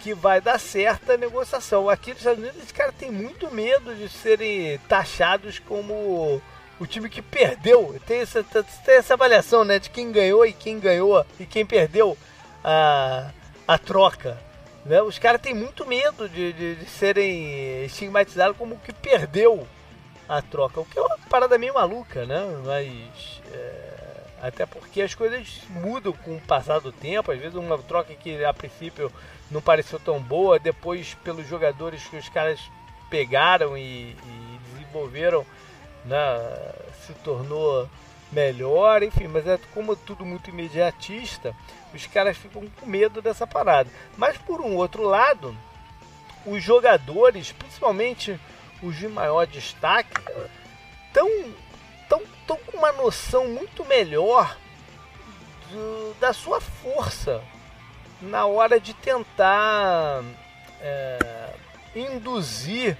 [0.00, 1.88] que vai dar certa negociação.
[1.88, 6.40] Aqui nos Estados Unidos, esse cara tem muito medo de serem taxados como
[6.80, 7.94] o time que perdeu.
[8.06, 12.16] Tem essa, tem essa avaliação né, de quem ganhou e quem ganhou e quem perdeu
[12.64, 13.30] a,
[13.68, 14.38] a troca.
[14.84, 15.00] Né?
[15.02, 19.68] Os caras têm muito medo de, de, de, serem estigmatizados como que perdeu
[20.26, 22.40] a troca, o que é uma parada meio maluca, né?
[22.64, 23.90] Mas é,
[24.40, 28.42] até porque as coisas mudam com o passar do tempo, às vezes uma troca que
[28.44, 29.12] a princípio
[29.50, 32.60] não pareceu tão boa, depois pelos jogadores que os caras
[33.10, 35.44] pegaram e, e desenvolveram,
[36.04, 36.18] né,
[37.06, 37.88] se tornou
[38.32, 41.54] melhor, enfim, mas é como tudo muito imediatista,
[41.92, 43.90] os caras ficam com medo dessa parada.
[44.16, 45.56] Mas por um outro lado,
[46.46, 48.38] os jogadores, principalmente
[48.82, 50.12] os de maior destaque,
[51.08, 51.28] estão
[52.08, 54.56] tão, tão com uma noção muito melhor
[55.70, 57.42] do, da sua força
[58.20, 60.22] na hora de tentar
[60.80, 61.54] é,
[61.94, 62.96] induzir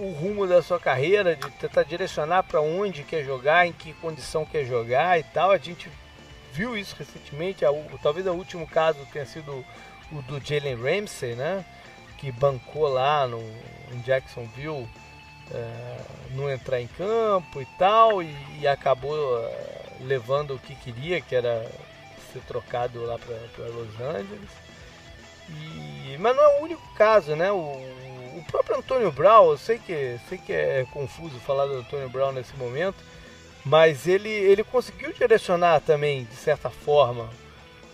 [0.00, 3.92] o, o, rumo da sua carreira, de tentar direcionar para onde quer jogar, em que
[3.94, 5.50] condição quer jogar e tal.
[5.50, 5.90] A gente
[6.52, 7.70] viu isso recentemente, a,
[8.02, 9.64] talvez o último caso tenha sido
[10.12, 11.64] o do Jalen Ramsey, né?
[12.18, 13.40] Que bancou lá no,
[13.92, 14.88] em Jacksonville
[15.52, 15.96] é,
[16.30, 21.34] não entrar em campo e tal, e, e acabou é, levando o que queria, que
[21.34, 21.70] era
[22.32, 24.50] ser trocado lá para Los Angeles.
[25.48, 27.50] E, mas não é o único caso, né?
[27.50, 27.99] O,
[28.50, 32.32] o próprio Antônio Brown, eu sei que, sei que é confuso falar do Antônio Brown
[32.32, 32.96] nesse momento,
[33.64, 37.30] mas ele, ele conseguiu direcionar também, de certa forma.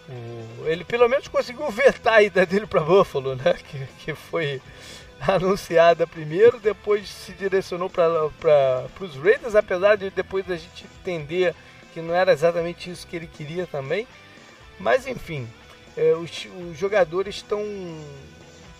[0.08, 3.54] O, ele pelo menos conseguiu vetar a ida dele para Buffalo, né?
[3.68, 4.62] Que, que foi
[5.20, 8.30] anunciada primeiro, depois se direcionou para
[9.00, 11.54] os Raiders, apesar de depois a gente entender
[11.92, 14.06] que não era exatamente isso que ele queria também.
[14.78, 15.48] Mas enfim,
[15.96, 17.60] é, os, os jogadores estão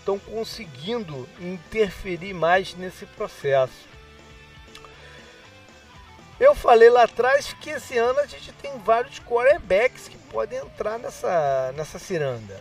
[0.07, 3.85] estão conseguindo interferir mais nesse processo.
[6.39, 10.97] Eu falei lá atrás que esse ano a gente tem vários quarterbacks que podem entrar
[10.97, 12.57] nessa, nessa ciranda.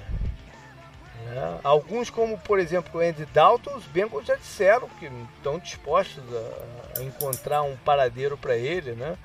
[1.29, 7.01] É, alguns, como por exemplo Andy Dalton, os Bengals já disseram que estão dispostos a,
[7.01, 8.93] a encontrar um paradeiro para ele.
[8.93, 9.17] Né?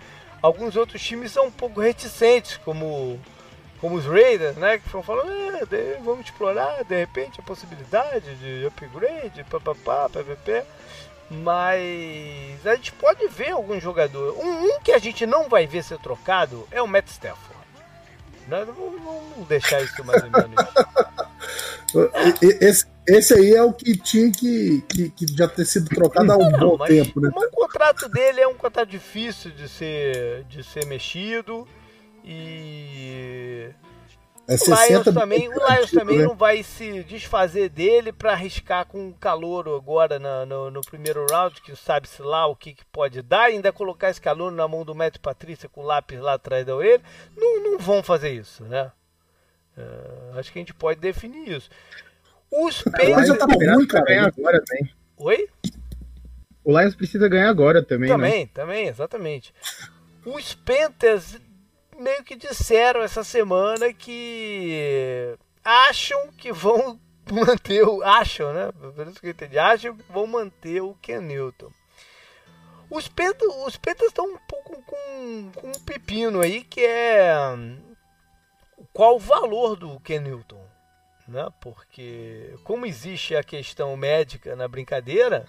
[0.42, 3.20] Alguns outros times são um pouco reticentes, como
[3.82, 4.78] como os Raiders, né?
[4.78, 10.64] Que estão falando, é, vamos explorar de repente a possibilidade de upgrade, papapá, ppp.
[11.32, 14.38] Mas a gente pode ver algum jogador.
[14.38, 17.60] Um, um, que a gente não vai ver ser trocado é o Matt Stafford.
[18.48, 18.66] Né?
[18.66, 20.56] Vamos deixar isso mais ou menos.
[22.62, 26.38] esse, esse aí é o que tinha que, que, que já ter sido trocado há
[26.38, 27.22] um não, bom tempo.
[27.22, 27.30] Né?
[27.34, 31.66] O contrato dele é um contrato difícil de ser, de ser mexido.
[32.24, 33.74] E
[34.48, 36.26] é o Lions também, o Lions também né?
[36.26, 41.26] não vai se desfazer dele para arriscar com o calor agora no, no, no, primeiro
[41.30, 44.84] round, que sabe-se lá o que, que, pode dar, ainda colocar esse calor na mão
[44.84, 47.02] do Matt Patrícia com o lápis lá atrás da orelha.
[47.38, 48.92] Não, não vão fazer isso, né?
[49.78, 51.70] Uh, acho que a gente pode definir isso.
[52.52, 53.28] Os Panthers...
[53.28, 54.04] já tá ruim, cara.
[54.04, 54.94] Ganhar agora também.
[55.18, 55.48] Oi?
[56.64, 58.50] O Lions precisa ganhar agora também, Também, né?
[58.54, 59.54] também, exatamente.
[60.26, 61.40] Os Panthers
[62.02, 67.00] meio que disseram essa semana que acham que vão
[67.32, 68.04] manter o.
[68.04, 68.72] Acham, né?
[68.72, 69.58] Por isso que eu entendi.
[69.58, 71.72] Acham que vão manter o Ken Newton.
[72.90, 77.34] Os Pentas os Pentas estão um pouco com, com um pepino aí que é
[78.92, 80.62] qual o valor do Ken Newton,
[81.28, 81.48] né?
[81.62, 85.46] Porque como existe a questão médica na brincadeira,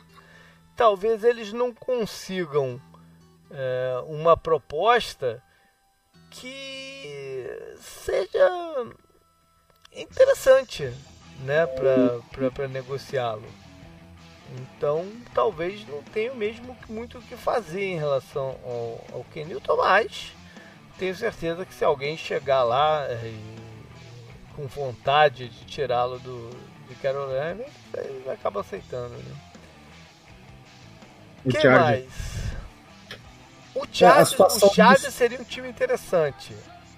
[0.76, 2.80] talvez eles não consigam
[3.50, 5.42] é, uma proposta
[6.32, 8.50] que seja
[9.92, 10.92] interessante
[11.40, 13.46] né, para negociá-lo.
[14.58, 20.32] Então, talvez não tenha mesmo muito o que fazer em relação ao, ao Kenilton, mas
[20.98, 26.50] tenho certeza que se alguém chegar lá é, e, com vontade de tirá-lo do
[26.88, 27.64] de Carolina,
[27.94, 29.14] ele acaba aceitando.
[29.14, 29.36] Né?
[31.44, 32.31] O que mais?
[33.74, 36.54] O Chargers, o Chargers seria um time interessante.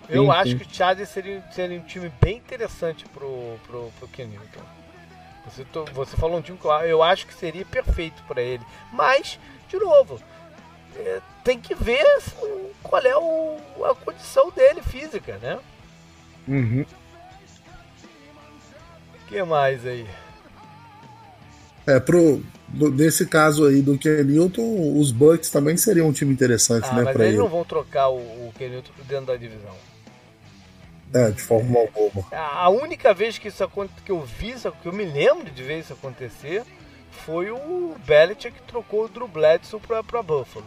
[0.08, 0.58] Eu sim, acho sim.
[0.58, 4.60] que o Chargers seria, seria um time bem interessante pro, pro, pro Ken Newton.
[5.46, 8.64] Você, você falou um time que eu acho que seria perfeito para ele.
[8.92, 10.20] Mas, de novo,
[10.96, 15.58] é, tem que ver assim, qual é o, a condição dele física, né?
[16.48, 16.84] Uhum.
[19.14, 20.06] O que mais aí?
[21.86, 22.42] É, pro,
[22.92, 27.02] nesse caso aí do Kenilton, os Bucks também seriam um time interessante, ah, né?
[27.04, 27.38] Mas eles ele.
[27.38, 29.74] não vão trocar o, o Kenilton dentro da divisão.
[31.12, 32.26] É, de forma alguma.
[32.32, 33.64] A única vez que isso
[34.04, 36.64] que eu vi que eu me lembro de ver isso acontecer,
[37.24, 40.66] foi o Belichick que trocou o Drew Bledsoe pra, pra Buffalo.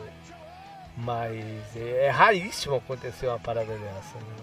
[0.96, 1.44] Mas
[1.76, 4.36] é, é raríssimo acontecer uma parada dessa, né?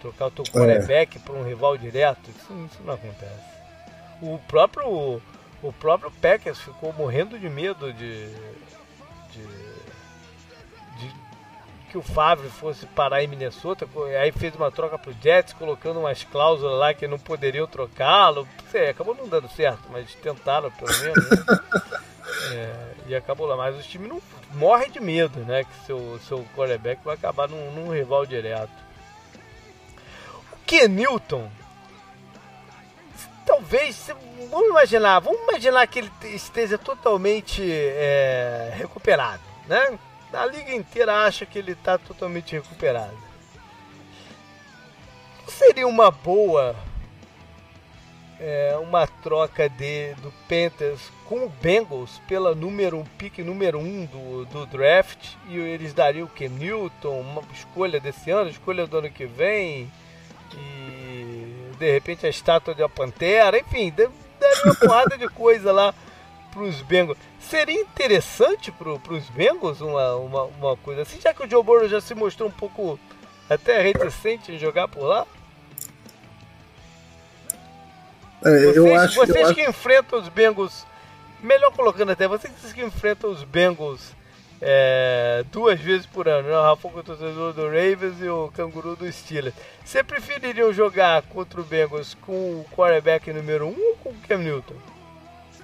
[0.00, 1.20] Trocar o teu quarterback é.
[1.20, 3.52] para um rival direto, isso, isso não acontece.
[4.22, 5.20] O próprio
[5.62, 8.28] o próprio Packers ficou morrendo de medo de,
[9.30, 9.46] de,
[10.98, 11.12] de
[11.90, 13.86] que o Favre fosse parar em Minnesota,
[14.20, 18.48] aí fez uma troca pro Jets, colocando umas cláusulas lá que não poderiam trocá-lo.
[18.90, 21.30] acabou não dando certo, mas tentaram pelo menos.
[21.30, 21.92] Né?
[22.50, 23.56] É, e acabou lá.
[23.56, 24.20] Mas o time não
[24.54, 25.64] morre de medo, né?
[25.64, 28.72] Que seu, seu quarterback vai acabar num, num rival direto.
[30.52, 31.50] O Kenilton
[33.46, 34.08] talvez,
[34.50, 39.98] vamos imaginar, vamos imaginar que ele esteja totalmente é, recuperado, né?
[40.32, 43.16] A liga inteira acha que ele está totalmente recuperado.
[45.46, 46.74] Seria uma boa
[48.42, 54.44] é, uma troca de, do Panthers com o Bengals pela número pique número um do,
[54.46, 56.48] do draft e eles dariam o que?
[56.48, 59.88] Newton, uma escolha desse ano, escolha do ano que vem
[61.82, 65.92] de repente a estátua de uma pantera, enfim, daria uma porrada de coisa lá
[66.52, 67.18] pros Bengals.
[67.40, 71.88] Seria interessante pro, pros Bengals uma, uma, uma coisa assim, já que o Joe Burrow
[71.88, 73.00] já se mostrou um pouco
[73.50, 75.26] até reticente em jogar por lá?
[78.44, 79.70] É, vocês, eu acho, vocês eu que acho...
[79.70, 80.86] enfrentam os Bengals
[81.42, 84.14] melhor colocando até, vocês que enfrentam os Bengals
[84.64, 86.56] é, duas vezes por ano, né?
[86.56, 89.56] O Rafa o torcedor do Ravens e o canguru do Steelers.
[89.84, 94.14] Você preferiria jogar contra o Bengals com o quarterback número 1 um, ou com o
[94.28, 94.76] Cam Newton?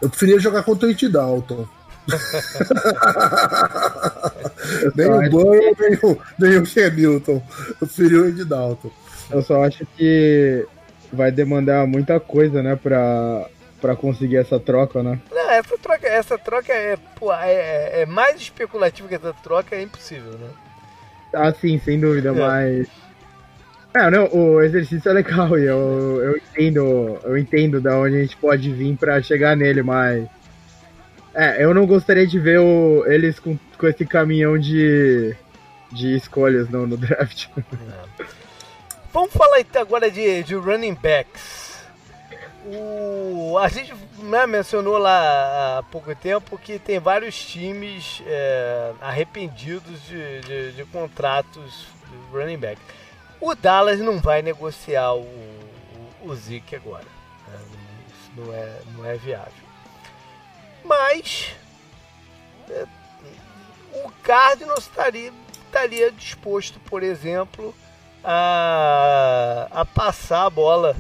[0.03, 1.64] Eu preferia jogar contra o Andy Dalton.
[4.96, 7.40] nem o Burrow, nem o, nem o Cam Newton.
[7.80, 8.90] Eu preferia o Andy Dalton.
[9.30, 10.66] Eu só acho que
[11.12, 13.46] vai demandar muita coisa, né, pra,
[13.81, 15.18] pra conseguir essa troca, né?
[15.31, 19.83] Não, essa troca, essa troca é, pô, é, é mais especulativa que essa troca, é
[19.83, 20.49] impossível, né?
[21.33, 22.33] Ah, sim, sem dúvida, é.
[22.33, 22.89] mas.
[23.95, 28.20] Ah, não, o exercício é legal e eu, eu entendo, eu entendo da onde a
[28.20, 30.26] gente pode vir para chegar nele, mas.
[31.35, 35.37] É, eu não gostaria de ver o, eles com, com esse caminhão de,
[35.93, 37.47] de escolhas no, no draft.
[37.57, 38.24] É.
[39.12, 41.68] Vamos falar então agora de, de running backs.
[42.66, 50.02] O, a gente né, mencionou lá há pouco tempo que tem vários times é, arrependidos
[50.02, 52.80] de, de, de, contratos de running back.
[53.40, 57.06] O Dallas não vai negociar o, o, o Zeke agora.
[57.46, 57.59] Né?
[58.09, 59.68] Isso não é, não é viável.
[60.84, 61.52] Mas
[62.68, 62.86] é,
[64.04, 65.32] o Cardinals estaria,
[65.66, 67.74] estaria disposto, por exemplo,
[68.24, 70.96] a, a passar a bola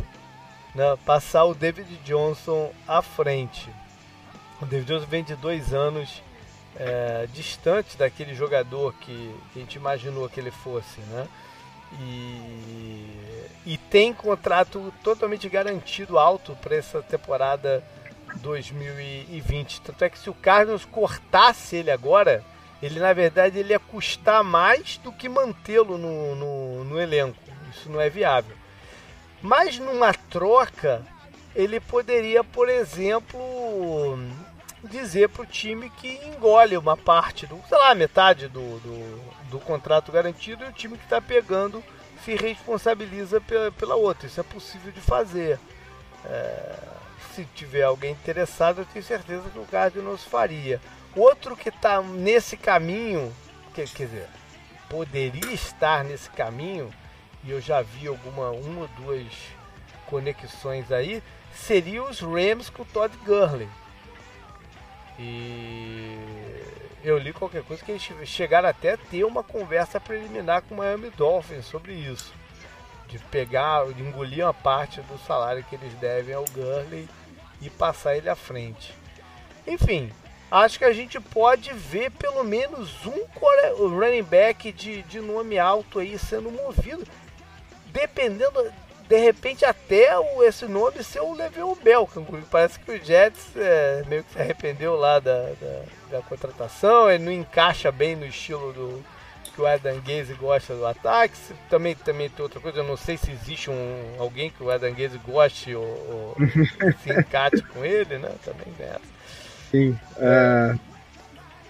[0.78, 3.68] né, passar o David Johnson à frente.
[4.62, 6.22] O David Johnson vem de dois anos
[6.76, 11.26] é, distante daquele jogador que, a gente imaginou que ele fosse, né?
[12.00, 17.82] E, e tem contrato totalmente garantido alto para essa temporada
[18.36, 19.80] 2020.
[19.80, 22.44] Tanto é que se o Carlos cortasse ele agora,
[22.80, 27.38] ele na verdade ele ia custar mais do que mantê-lo no, no, no elenco.
[27.72, 28.57] Isso não é viável.
[29.40, 31.04] Mas numa troca,
[31.54, 34.18] ele poderia, por exemplo,
[34.84, 39.60] dizer para o time que engole uma parte do, sei lá, metade do, do, do
[39.60, 41.82] contrato garantido e o time que está pegando
[42.24, 44.26] se responsabiliza pela, pela outra.
[44.26, 45.58] Isso é possível de fazer.
[46.24, 46.78] É,
[47.34, 50.80] se tiver alguém interessado, eu tenho certeza que o Cardinals faria.
[51.14, 53.34] Outro que está nesse caminho,
[53.74, 54.26] quer dizer,
[54.88, 56.92] poderia estar nesse caminho,
[57.44, 59.26] e eu já vi alguma uma ou duas
[60.06, 61.22] conexões aí,
[61.52, 63.68] seria os Rams com o Todd Gurley.
[65.18, 66.16] E
[67.02, 70.78] eu li qualquer coisa que eles chegaram até a ter uma conversa preliminar com o
[70.78, 72.32] Miami Dolphins sobre isso.
[73.08, 77.08] De pegar, de engolir uma parte do salário que eles devem ao Gurley
[77.60, 78.94] e passar ele à frente.
[79.66, 80.12] Enfim,
[80.50, 83.26] acho que a gente pode ver pelo menos um
[83.88, 87.06] running back de, de nome alto aí sendo movido
[87.98, 88.72] dependendo,
[89.08, 92.08] de repente até o, esse nome ser o Le'Veon Bell,
[92.50, 95.82] parece que o Jets é, meio que se arrependeu lá da, da,
[96.12, 99.04] da, contratação, ele não encaixa bem no estilo do
[99.54, 101.34] que o Adam Gaze gosta do ataque,
[101.68, 104.94] também, também tem outra coisa, eu não sei se existe um, alguém que o Adam
[104.94, 106.36] Gaze goste ou, ou
[107.02, 109.00] se encate com ele, né, também nessa.
[109.70, 110.88] Sim, uh...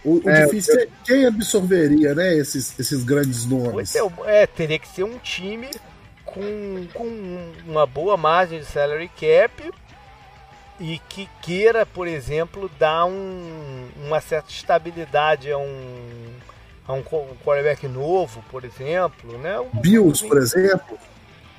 [0.04, 0.82] O, o é, difícil eu...
[0.82, 3.94] é quem absorveria, né, esses, esses grandes nomes.
[3.96, 5.68] É, é, teria que ser um time
[6.32, 9.72] com, com uma boa margem de salary cap
[10.80, 16.34] e que queira, por exemplo, dar um, uma certa estabilidade a um,
[16.86, 19.38] a um quarterback novo, por exemplo.
[19.38, 19.58] Né?
[19.58, 20.98] Um, Bills, por exemplo.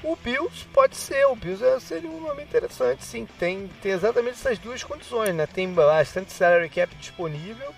[0.01, 3.27] O Bills pode ser, o Bills é, seria um nome interessante, sim.
[3.37, 5.45] Tem, tem exatamente essas duas condições, né?
[5.45, 7.73] Tem bastante salary cap disponível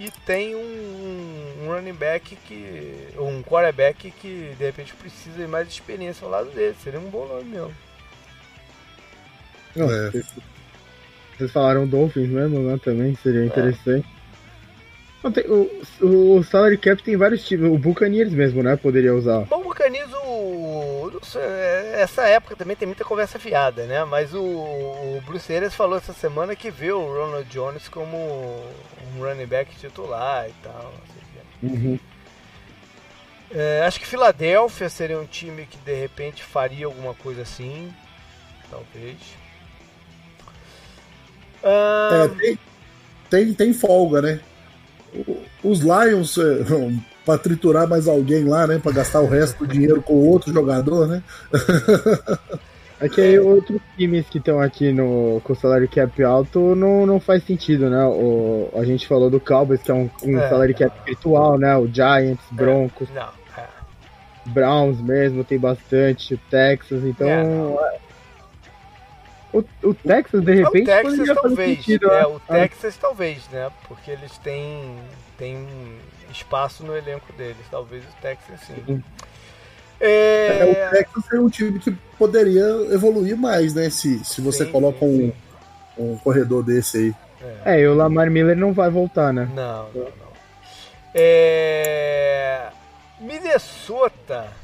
[0.00, 3.08] e tem um, um, running back que.
[3.18, 6.74] um quarterback que de repente precisa de mais experiência ao lado dele.
[6.82, 7.74] Seria um bom nome mesmo.
[9.76, 10.10] Não, é.
[11.36, 12.80] Vocês falaram Dolphins mesmo, né?
[12.82, 13.44] Também seria é.
[13.44, 14.08] interessante.
[15.22, 15.30] É.
[15.30, 17.66] Tem, o, o salary cap tem vários tipos.
[17.66, 18.76] O Buccaneers mesmo, né?
[18.76, 19.40] Poderia usar.
[19.40, 19.59] Bom,
[19.90, 21.10] o Buccaneers, o,
[21.94, 24.04] essa época também tem muita conversa fiada, né?
[24.04, 29.18] Mas o, o Bruce Arias falou essa semana que vê o Ronald Jones como um
[29.18, 30.94] running back titular e tal.
[31.62, 31.98] Uhum.
[33.50, 37.92] É, acho que Filadélfia seria um time que de repente faria alguma coisa assim.
[38.70, 39.16] Talvez.
[41.62, 42.58] É, tem,
[43.28, 44.40] tem, tem folga, né?
[45.62, 46.62] Os Lions, é,
[47.24, 48.78] para triturar mais alguém lá, né?
[48.78, 51.22] Para gastar o resto do dinheiro com outro jogador, né?
[53.02, 57.18] É que aí outros times que estão aqui no, com salário cap alto não, não
[57.18, 58.04] faz sentido, né?
[58.04, 61.74] O, a gente falou do Cowboys, que é um, um é, salário cap virtual, né?
[61.78, 63.66] O Giants, é, Broncos, é, não, é.
[64.44, 67.26] Browns mesmo tem bastante, Texas, então.
[67.26, 67.98] É,
[69.50, 72.26] O, o Texas, de repente, o Texas talvez, sentido, é, né?
[72.26, 73.70] o Texas talvez, né?
[73.88, 74.94] Porque eles têm,
[75.38, 75.66] têm
[76.30, 77.64] espaço no elenco deles.
[77.70, 78.82] Talvez o Texas sim.
[78.86, 79.04] sim.
[80.00, 80.58] É...
[80.58, 80.64] é...
[80.64, 83.90] o Texas é um time que poderia evoluir mais, né?
[83.90, 85.32] Se, se você sim, coloca sim,
[85.98, 87.14] um, um corredor desse aí.
[87.64, 87.76] É.
[87.76, 89.48] é, e o Lamar Miller não vai voltar, né?
[89.54, 90.30] Não, não, não.
[91.14, 92.68] É...
[93.18, 94.59] Minnesota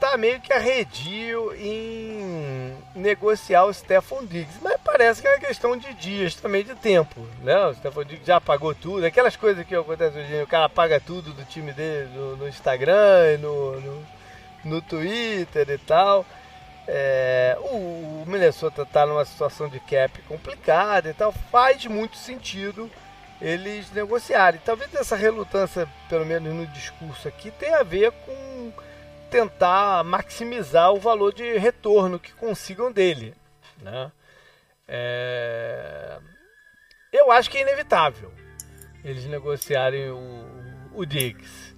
[0.00, 5.76] tá meio que arredio em negociar o Stephon Diggs, mas parece que é uma questão
[5.76, 7.66] de dias também, de tempo, né?
[7.66, 11.34] O Stephon Diggs já pagou tudo, aquelas coisas que acontecem hoje, o cara paga tudo
[11.34, 14.06] do time dele no, no Instagram, no, no,
[14.64, 16.24] no, Twitter e tal.
[16.88, 22.90] É, o, o Minnesota tá numa situação de cap complicada e tal, faz muito sentido
[23.40, 24.60] eles negociarem.
[24.64, 28.72] Talvez essa relutância, pelo menos no discurso aqui, tenha a ver com
[29.30, 33.34] tentar maximizar o valor de retorno que consigam dele.
[33.80, 34.12] Né?
[34.86, 36.18] É...
[37.12, 38.32] Eu acho que é inevitável
[39.04, 40.44] eles negociarem o,
[40.92, 41.74] o Diggs.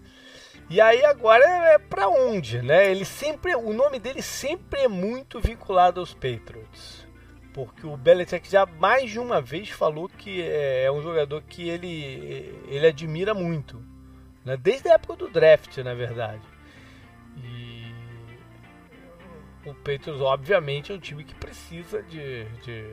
[0.68, 2.90] E aí agora é para onde, né?
[2.90, 7.06] Ele sempre, o nome dele sempre é muito vinculado aos Patriots,
[7.52, 11.68] porque o Belichick já mais de uma vez falou que é, é um jogador que
[11.68, 13.82] ele ele admira muito,
[14.44, 14.56] né?
[14.56, 16.51] Desde a época do draft, na verdade.
[19.64, 22.84] O Patriots, obviamente, é um time que precisa de, de,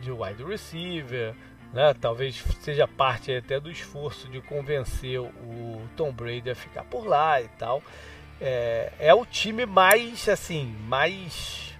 [0.00, 1.34] de wide receiver,
[1.72, 1.94] né?
[1.94, 7.40] talvez seja parte até do esforço de convencer o Tom Brady a ficar por lá
[7.40, 7.82] e tal.
[8.40, 11.72] É, é o time mais, assim, mais.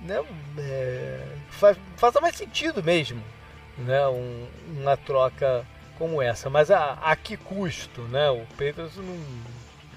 [0.00, 0.16] Né,
[0.58, 1.76] é, faz,
[2.22, 3.22] mais sentido mesmo
[3.80, 4.46] né, um,
[4.78, 5.66] uma troca
[5.98, 6.48] como essa.
[6.48, 8.30] Mas a, a que custo, né?
[8.30, 9.18] O Peters não,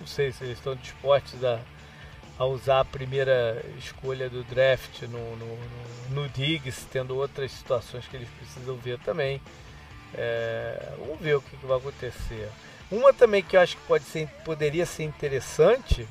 [0.03, 1.61] não sei se eles estão dispostos a,
[2.37, 8.05] a usar a primeira escolha do draft no, no, no, no Diggs, tendo outras situações
[8.05, 9.41] que eles precisam ver também.
[10.13, 12.49] É, vamos ver o que, que, vai acontecer.
[12.91, 16.05] Uma também que eu acho que pode ser, poderia ser interessante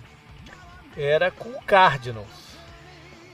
[0.96, 2.56] era com o Cardinals.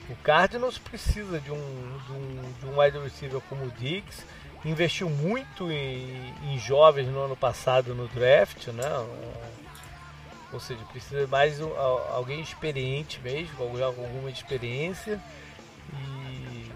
[0.09, 4.25] O Cardinals precisa de um, de um, de um wide receiver como o Diggs
[4.65, 8.83] investiu muito em, em, jovens no ano passado no draft, né?
[10.51, 15.19] Ou seja, precisa mais um, alguém experiente mesmo, com alguma experiência.
[15.93, 16.71] E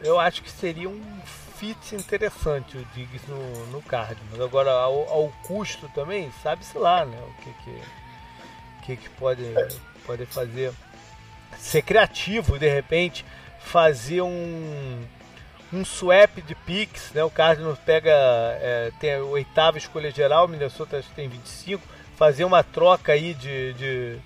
[0.00, 1.20] eu acho que seria um
[1.58, 4.40] fit interessante o Diggs no, no Cardinals.
[4.40, 7.18] Agora, ao, ao custo também, sabe-se lá, né?
[7.20, 7.82] O que que,
[8.86, 9.44] que, que pode,
[10.06, 10.72] pode fazer.
[11.58, 13.24] Ser criativo, de repente,
[13.60, 15.06] fazer um
[15.72, 17.22] um swap de picks, né?
[17.22, 21.86] O Cardinals pega é, tem a oitava escolha geral, o Minnesota tem 25,
[22.18, 24.18] fazer uma troca aí de, de,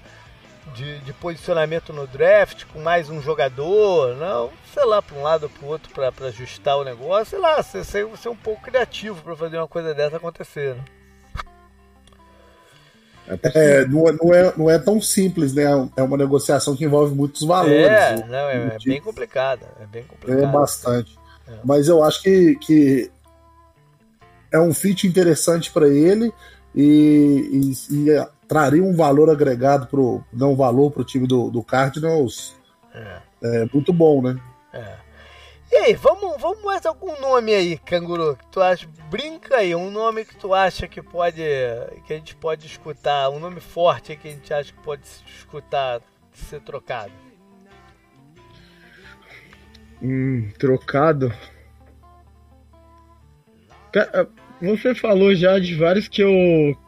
[0.74, 5.42] de, de posicionamento no draft com mais um jogador, não, sei lá, para um lado
[5.42, 8.62] ou para o outro para ajustar o negócio, sei lá, ser, ser, ser um pouco
[8.62, 10.74] criativo para fazer uma coisa dessa acontecer.
[10.74, 10.84] Né?
[13.54, 15.64] É, não, é, não, é, não é tão simples, né?
[15.96, 17.86] É uma negociação que envolve muitos valores.
[17.86, 19.66] É, não, é, é bem complicada.
[19.80, 20.42] É bem complicado.
[20.42, 21.18] É bastante.
[21.46, 21.52] É.
[21.62, 23.10] Mas eu acho que, que
[24.50, 26.32] é um fit interessante para ele
[26.74, 31.62] e, e, e, traria um valor agregado pro não valor para o time do, do
[31.62, 32.54] Cardinals
[32.94, 33.20] é.
[33.42, 33.68] é.
[33.72, 34.40] muito bom, né?
[34.72, 34.96] É.
[35.70, 39.90] E aí, vamos, vamos mais algum nome aí, Canguru, que tu acha, brinca aí, um
[39.90, 41.42] nome que tu acha que pode,
[42.06, 46.02] que a gente pode escutar, um nome forte que a gente acha que pode escutar
[46.34, 47.12] ser trocado.
[50.02, 51.32] Hum, trocado.
[54.62, 56.30] Você falou já de vários que eu,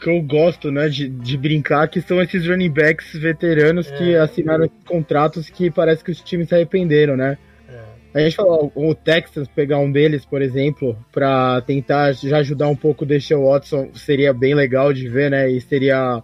[0.01, 3.96] que eu gosto, né, de, de brincar, que são esses running backs veteranos é.
[3.96, 7.36] que assinaram contratos que parece que os times se arrependeram, né?
[7.68, 7.80] É.
[8.14, 12.76] A gente falou, o Texas pegar um deles, por exemplo, para tentar já ajudar um
[12.76, 15.51] pouco o Deshaun Watson, seria bem legal de ver, né?
[15.51, 16.22] E seria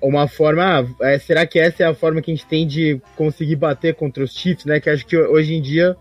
[0.00, 0.64] uma forma.
[0.64, 3.94] Ah, é, será que essa é a forma que a gente tem de conseguir bater
[3.94, 4.80] contra os Chiefs, né?
[4.80, 5.94] Que acho que hoje em dia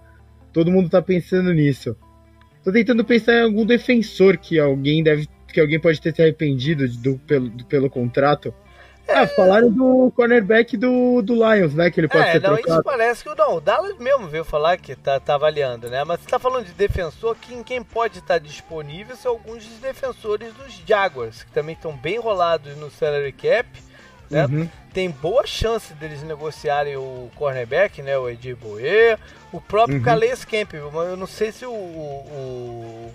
[0.54, 1.94] todo mundo tá pensando nisso.
[2.64, 5.28] Tô tentando pensar em algum defensor que alguém deve.
[5.48, 8.54] que alguém pode ter se arrependido do, pelo, do, pelo contrato.
[9.08, 9.20] É...
[9.20, 11.90] Ah, falaram do cornerback do, do Lions, né?
[11.90, 12.74] Que ele pode é, ser não, trocado.
[12.74, 16.04] Isso parece que não, o Dallas mesmo veio falar que tá, tá avaliando, né?
[16.04, 20.54] Mas você tá falando de defensor, quem, quem pode estar disponível são alguns dos defensores
[20.54, 23.68] dos Jaguars, que também estão bem rolados no salary cap
[24.32, 24.46] né?
[24.46, 24.70] Uhum.
[24.94, 28.18] Tem boa chance deles negociarem o cornerback, né?
[28.18, 29.20] O Edir Boer,
[29.52, 30.04] o próprio uhum.
[30.04, 30.92] Calais Campbell.
[30.92, 33.14] Mas eu não sei se o, o,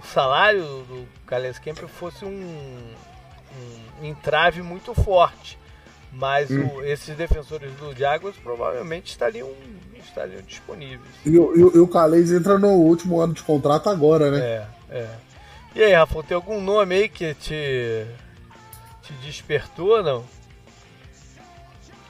[0.00, 2.92] o salário do Calais Campbell fosse um,
[4.00, 5.58] um entrave muito forte.
[6.12, 6.66] Mas hum.
[6.66, 9.50] o, esses defensores do Jaguars provavelmente estariam,
[9.96, 11.14] estariam disponíveis.
[11.24, 14.40] E, e, e o Calais entra no último ano de contrato agora, né?
[14.40, 15.08] É, é.
[15.74, 18.04] E aí, Rafa, tem algum nome aí que te,
[19.02, 20.24] te despertou, não?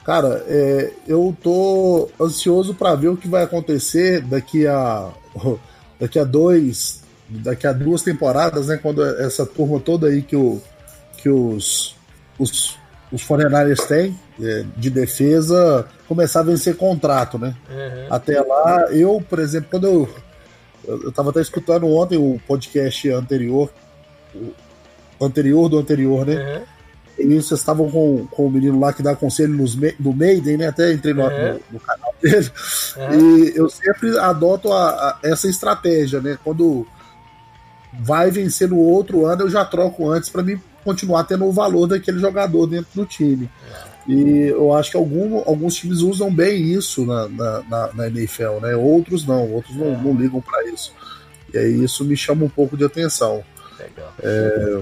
[0.03, 5.09] Cara, é, eu tô ansioso para ver o que vai acontecer daqui a
[5.99, 8.77] daqui a dois daqui a duas temporadas, né?
[8.77, 10.61] Quando essa turma toda aí que, o,
[11.17, 11.95] que os
[12.39, 12.77] os,
[13.11, 17.55] os Foreigners têm é, de defesa começar a vencer contrato, né?
[17.69, 18.07] Uhum.
[18.09, 20.09] Até lá, eu, por exemplo, quando eu
[20.83, 23.71] eu tava até escutando ontem o podcast anterior,
[24.33, 26.35] o anterior do anterior, né?
[26.35, 26.63] Uhum.
[27.21, 30.67] E vocês estavam com, com o menino lá que dá conselho nos, do Maiden, né?
[30.67, 31.53] Até entrei no, uhum.
[31.53, 32.51] no, no canal dele.
[32.97, 33.45] Uhum.
[33.45, 36.37] E eu sempre adoto a, a, essa estratégia, né?
[36.43, 36.87] Quando
[37.99, 41.87] vai vencer no outro ano, eu já troco antes para mim continuar tendo o valor
[41.87, 43.49] daquele jogador dentro do time.
[44.07, 48.59] E eu acho que algum, alguns times usam bem isso na, na, na, na NFL,
[48.61, 48.75] né?
[48.75, 50.93] Outros não, outros não, não ligam para isso.
[51.53, 53.43] E aí isso me chama um pouco de atenção.
[53.77, 54.13] Legal.
[54.23, 54.81] É,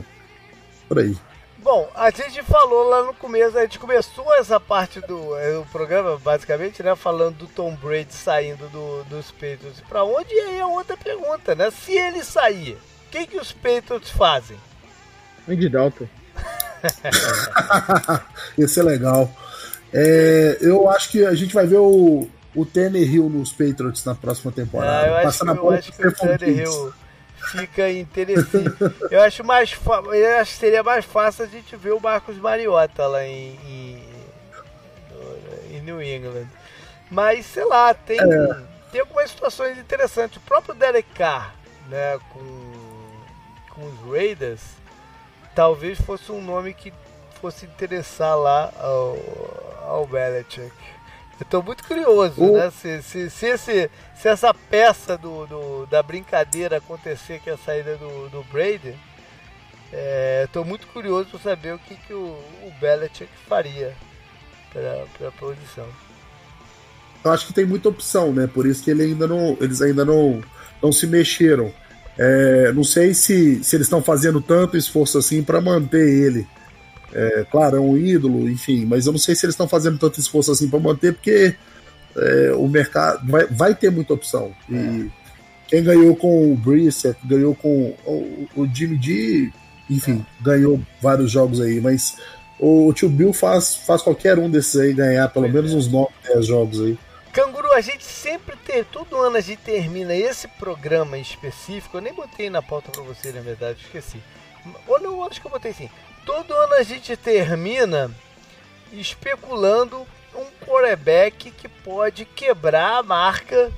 [0.87, 1.17] por aí.
[1.61, 5.65] Bom, a gente falou lá no começo, a gente começou essa parte do, é, do
[5.71, 6.95] programa, basicamente, né?
[6.95, 9.81] Falando do Tom Brady saindo do, dos Patriots.
[9.87, 11.69] Para onde é aí a outra pergunta, né?
[11.69, 12.77] Se ele sair,
[13.07, 14.57] o que, que os Patriots fazem?
[15.47, 16.07] Andy Dalton.
[18.57, 19.29] Isso é legal.
[19.93, 24.51] É, eu acho que a gente vai ver o, o Hill nos Patriots na próxima
[24.51, 25.01] temporada.
[25.01, 26.93] Ah, eu acho, que, eu acho que o Tannehill
[27.51, 28.77] fica interessante.
[29.11, 29.75] eu acho mais
[30.13, 34.03] eu acho que seria mais fácil a gente ver o Marcos Mariota lá em, em,
[35.71, 36.47] em New England.
[37.09, 38.63] Mas sei lá, tem, é.
[38.91, 40.37] tem algumas situações interessantes.
[40.37, 41.55] O próprio Derek Carr,
[41.87, 42.73] né, com,
[43.69, 44.61] com os Raiders,
[45.55, 46.93] talvez fosse um nome que
[47.41, 49.17] fosse interessar lá ao,
[49.87, 50.73] ao Belichick.
[51.39, 52.57] Eu tô muito curioso, o...
[52.57, 52.69] né?
[52.71, 57.57] Se, se, se, esse, se essa peça do, do, da brincadeira acontecer, que é a
[57.57, 58.93] saída do, do Brady,
[59.91, 63.95] é, tô muito curioso para saber o que, que o, o Belichick faria
[64.71, 65.87] para a posição.
[67.23, 68.47] Eu acho que tem muita opção, né?
[68.47, 70.41] Por isso que ele ainda não, eles ainda não,
[70.81, 71.73] não se mexeram.
[72.17, 76.45] É, não sei se, se eles estão fazendo tanto esforço assim para manter ele
[77.13, 80.19] é, claro, é um ídolo, enfim, mas eu não sei se eles estão fazendo tanto
[80.19, 81.55] esforço assim para manter, porque
[82.15, 84.51] é, o mercado vai, vai ter muita opção.
[84.69, 85.05] E é.
[85.67, 89.51] quem ganhou com o Brissett, ganhou com o, o Jimmy G,
[89.89, 92.15] enfim, ganhou vários jogos aí, mas
[92.59, 96.45] o, tio Bill faz, faz qualquer um desses aí ganhar pelo menos uns 9, 10
[96.45, 96.97] jogos aí.
[97.31, 102.01] Canguru, a gente sempre tem, todo ano a gente termina esse programa em específico, eu
[102.01, 104.19] nem botei na pauta para você, na verdade, esqueci.
[104.87, 105.89] Ou não, acho que eu botei sim
[106.29, 108.11] todo ano a gente termina
[108.93, 113.71] especulando um quarterback que pode quebrar a marca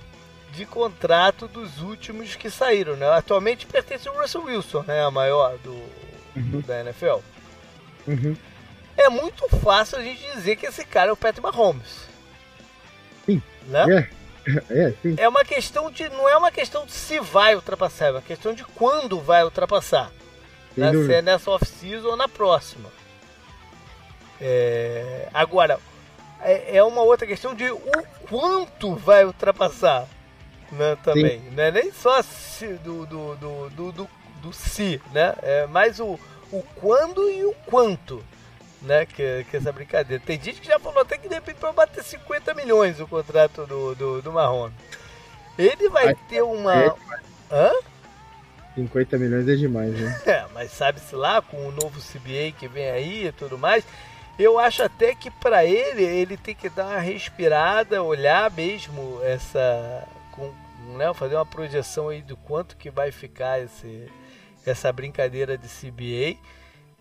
[0.51, 3.09] de contrato dos últimos que saíram, né?
[3.09, 5.01] Atualmente pertence ao Russell Wilson, né?
[5.01, 5.71] A maior do,
[6.35, 6.61] uhum.
[6.67, 7.19] da NFL.
[8.05, 8.35] Uhum.
[8.97, 12.05] É muito fácil a gente dizer que esse cara é o Patrick Mahomes.
[13.25, 13.41] Sim.
[13.67, 13.85] Né?
[13.97, 14.21] É.
[14.71, 15.13] É, sim.
[15.17, 16.09] é uma questão de.
[16.09, 20.11] Não é uma questão de se vai ultrapassar, é uma questão de quando vai ultrapassar
[20.73, 22.89] se é nessa off-season ou na próxima.
[24.39, 25.79] É, agora,
[26.41, 27.79] é, é, uma outra questão de o
[28.27, 30.07] quanto vai ultrapassar
[30.71, 31.39] né, também.
[31.51, 34.09] Não é nem só se, do, do, do, do, do,
[34.41, 35.35] do se, né?
[35.41, 36.19] É mais o,
[36.51, 38.23] o quando e o quanto.
[38.81, 40.23] Né, que, que essa brincadeira.
[40.25, 43.67] Tem gente que já falou até que de repente vai bater 50 milhões o contrato
[43.67, 44.73] do, do, do Marrone.
[45.55, 46.95] Ele vai ter uma.
[47.51, 47.71] Hã?
[48.75, 50.21] 50 milhões é demais, né?
[50.25, 53.83] É, mas sabe-se lá, com o novo CBA que vem aí e tudo mais,
[54.39, 60.07] eu acho até que para ele, ele tem que dar uma respirada, olhar mesmo essa.
[60.31, 60.53] Com,
[60.97, 64.07] né, fazer uma projeção aí do quanto que vai ficar esse,
[64.65, 66.39] essa brincadeira de CBA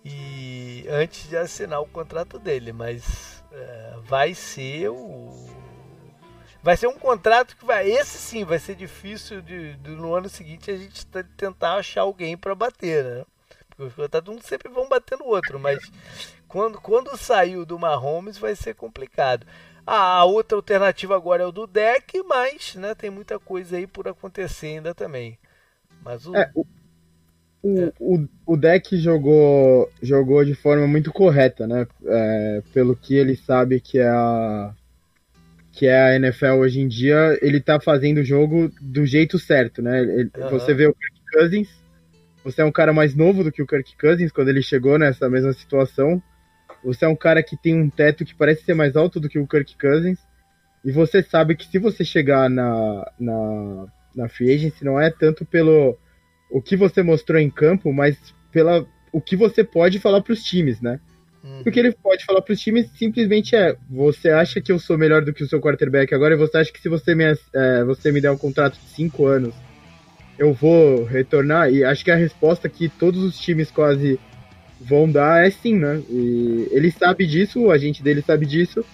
[0.04, 5.48] e antes de assinar o contrato dele, mas é, vai ser o
[6.62, 7.90] vai ser um contrato que vai.
[7.90, 11.06] Esse sim vai ser difícil de, de no ano seguinte a gente
[11.36, 13.24] tentar achar alguém para bater, né?
[13.68, 15.78] Porque os contratos um sempre vão bater no outro, mas
[16.46, 19.46] quando, quando saiu do Mahomes vai ser complicado.
[19.86, 24.06] a outra alternativa agora é o do deck, mas né, tem muita coisa aí por
[24.06, 25.38] acontecer ainda também.
[26.02, 26.66] Mas o, é, o,
[27.62, 27.92] o, é.
[27.98, 31.86] o, o deck jogou, jogou de forma muito correta, né?
[32.06, 34.74] É, pelo que ele sabe que é a,
[35.80, 39.80] que é a NFL hoje em dia, ele tá fazendo o jogo do jeito certo,
[39.80, 40.02] né?
[40.02, 40.50] Ele, uhum.
[40.50, 41.68] Você vê o Kirk Cousins,
[42.44, 45.26] você é um cara mais novo do que o Kirk Cousins quando ele chegou nessa
[45.30, 46.22] mesma situação,
[46.84, 49.38] Você é um cara que tem um teto que parece ser mais alto do que
[49.38, 50.18] o Kirk Cousins.
[50.84, 55.46] E você sabe que se você chegar na, na, na free agency, não é tanto
[55.46, 55.96] pelo
[56.50, 58.18] o que você mostrou em campo, mas
[58.52, 61.00] pela o que você pode falar para os times, né?
[61.42, 61.62] Uhum.
[61.66, 64.98] O que ele pode falar para os times simplesmente é: você acha que eu sou
[64.98, 66.34] melhor do que o seu quarterback agora?
[66.34, 69.26] E você acha que se você me, é, você me der um contrato de cinco
[69.26, 69.54] anos,
[70.38, 71.72] eu vou retornar?
[71.72, 74.18] E acho que a resposta que todos os times quase
[74.80, 76.02] vão dar é sim, né?
[76.08, 78.84] E ele sabe disso, o agente dele sabe disso.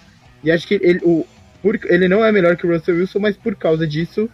[0.43, 1.25] E acho que ele, o,
[1.61, 4.29] por, ele não é melhor que o Russell Wilson, mas por causa disso,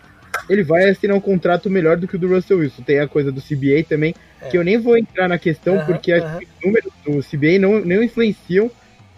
[0.50, 2.84] ele vai assinar um contrato melhor do que o do Russell Wilson.
[2.84, 4.50] Tem a coisa do CBA também, é.
[4.50, 6.38] que eu nem vou entrar na questão, uhum, porque uhum.
[6.38, 8.70] os números do CBA não, não influenciam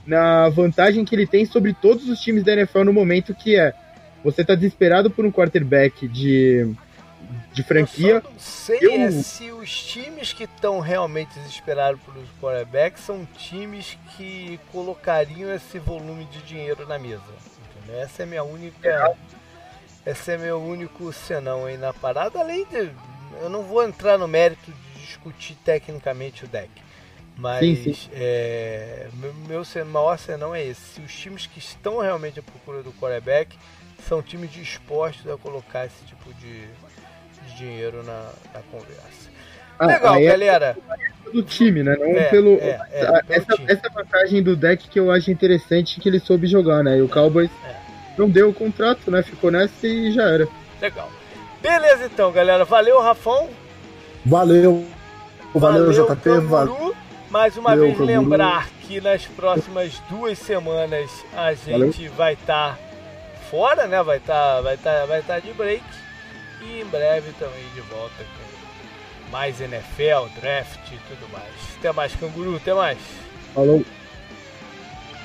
[0.05, 3.73] na vantagem que ele tem sobre todos os times da NFL no momento, que é
[4.23, 6.71] você tá desesperado por um quarterback de,
[7.53, 8.15] de franquia.
[8.15, 8.91] Eu não sei eu...
[8.91, 15.53] É se os times que estão realmente desesperados por os quarterbacks são times que colocariam
[15.53, 17.21] esse volume de dinheiro na mesa.
[17.77, 18.01] Entendeu?
[18.01, 18.87] Essa é a minha única.
[18.87, 19.13] É
[20.05, 22.39] esse é meu único senão aí na parada.
[22.39, 22.91] Além de.
[23.41, 26.69] Eu não vou entrar no mérito de discutir tecnicamente o deck.
[27.37, 28.09] Mas sim, sim.
[28.13, 29.07] É,
[29.47, 30.81] meu, maior senão é esse.
[30.81, 33.57] Se os times que estão realmente à procura do quarterback
[34.07, 39.29] são times dispostos a colocar esse tipo de, de dinheiro na, na conversa.
[39.77, 40.77] Ah, Legal, é galera.
[41.27, 41.97] É do time, né?
[41.97, 42.53] Não é, pelo.
[42.53, 46.83] É, é, essa, essa vantagem do deck que eu acho interessante que ele soube jogar,
[46.83, 46.97] né?
[46.97, 47.84] E o Cowboys é
[48.17, 49.21] não deu o contrato, né?
[49.23, 50.47] Ficou nessa e já era.
[50.81, 51.09] Legal.
[51.61, 52.63] Beleza então, galera.
[52.65, 53.49] Valeu, Rafão.
[54.25, 54.85] Valeu.
[55.53, 56.29] Valeu, valeu JP.
[56.41, 56.95] Valeu.
[57.29, 58.21] Mais uma valeu, vez Canguru.
[58.21, 62.13] lembrar que nas próximas duas semanas a gente valeu.
[62.15, 62.79] vai estar tá
[63.49, 64.01] fora, né?
[64.03, 65.83] Vai estar tá, vai tá, vai tá de break.
[66.61, 71.51] E em breve também de volta com mais NFL, draft e tudo mais.
[71.77, 72.55] Até mais, canguru.
[72.55, 72.97] Até mais.
[73.53, 73.83] Falou.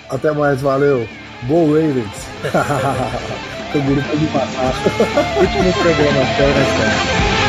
[0.09, 1.09] Até mais, valeu.
[1.49, 2.29] Go Ravens!
[3.73, 4.75] Canguru pode matar.
[5.41, 7.40] Último programa, até o Trouble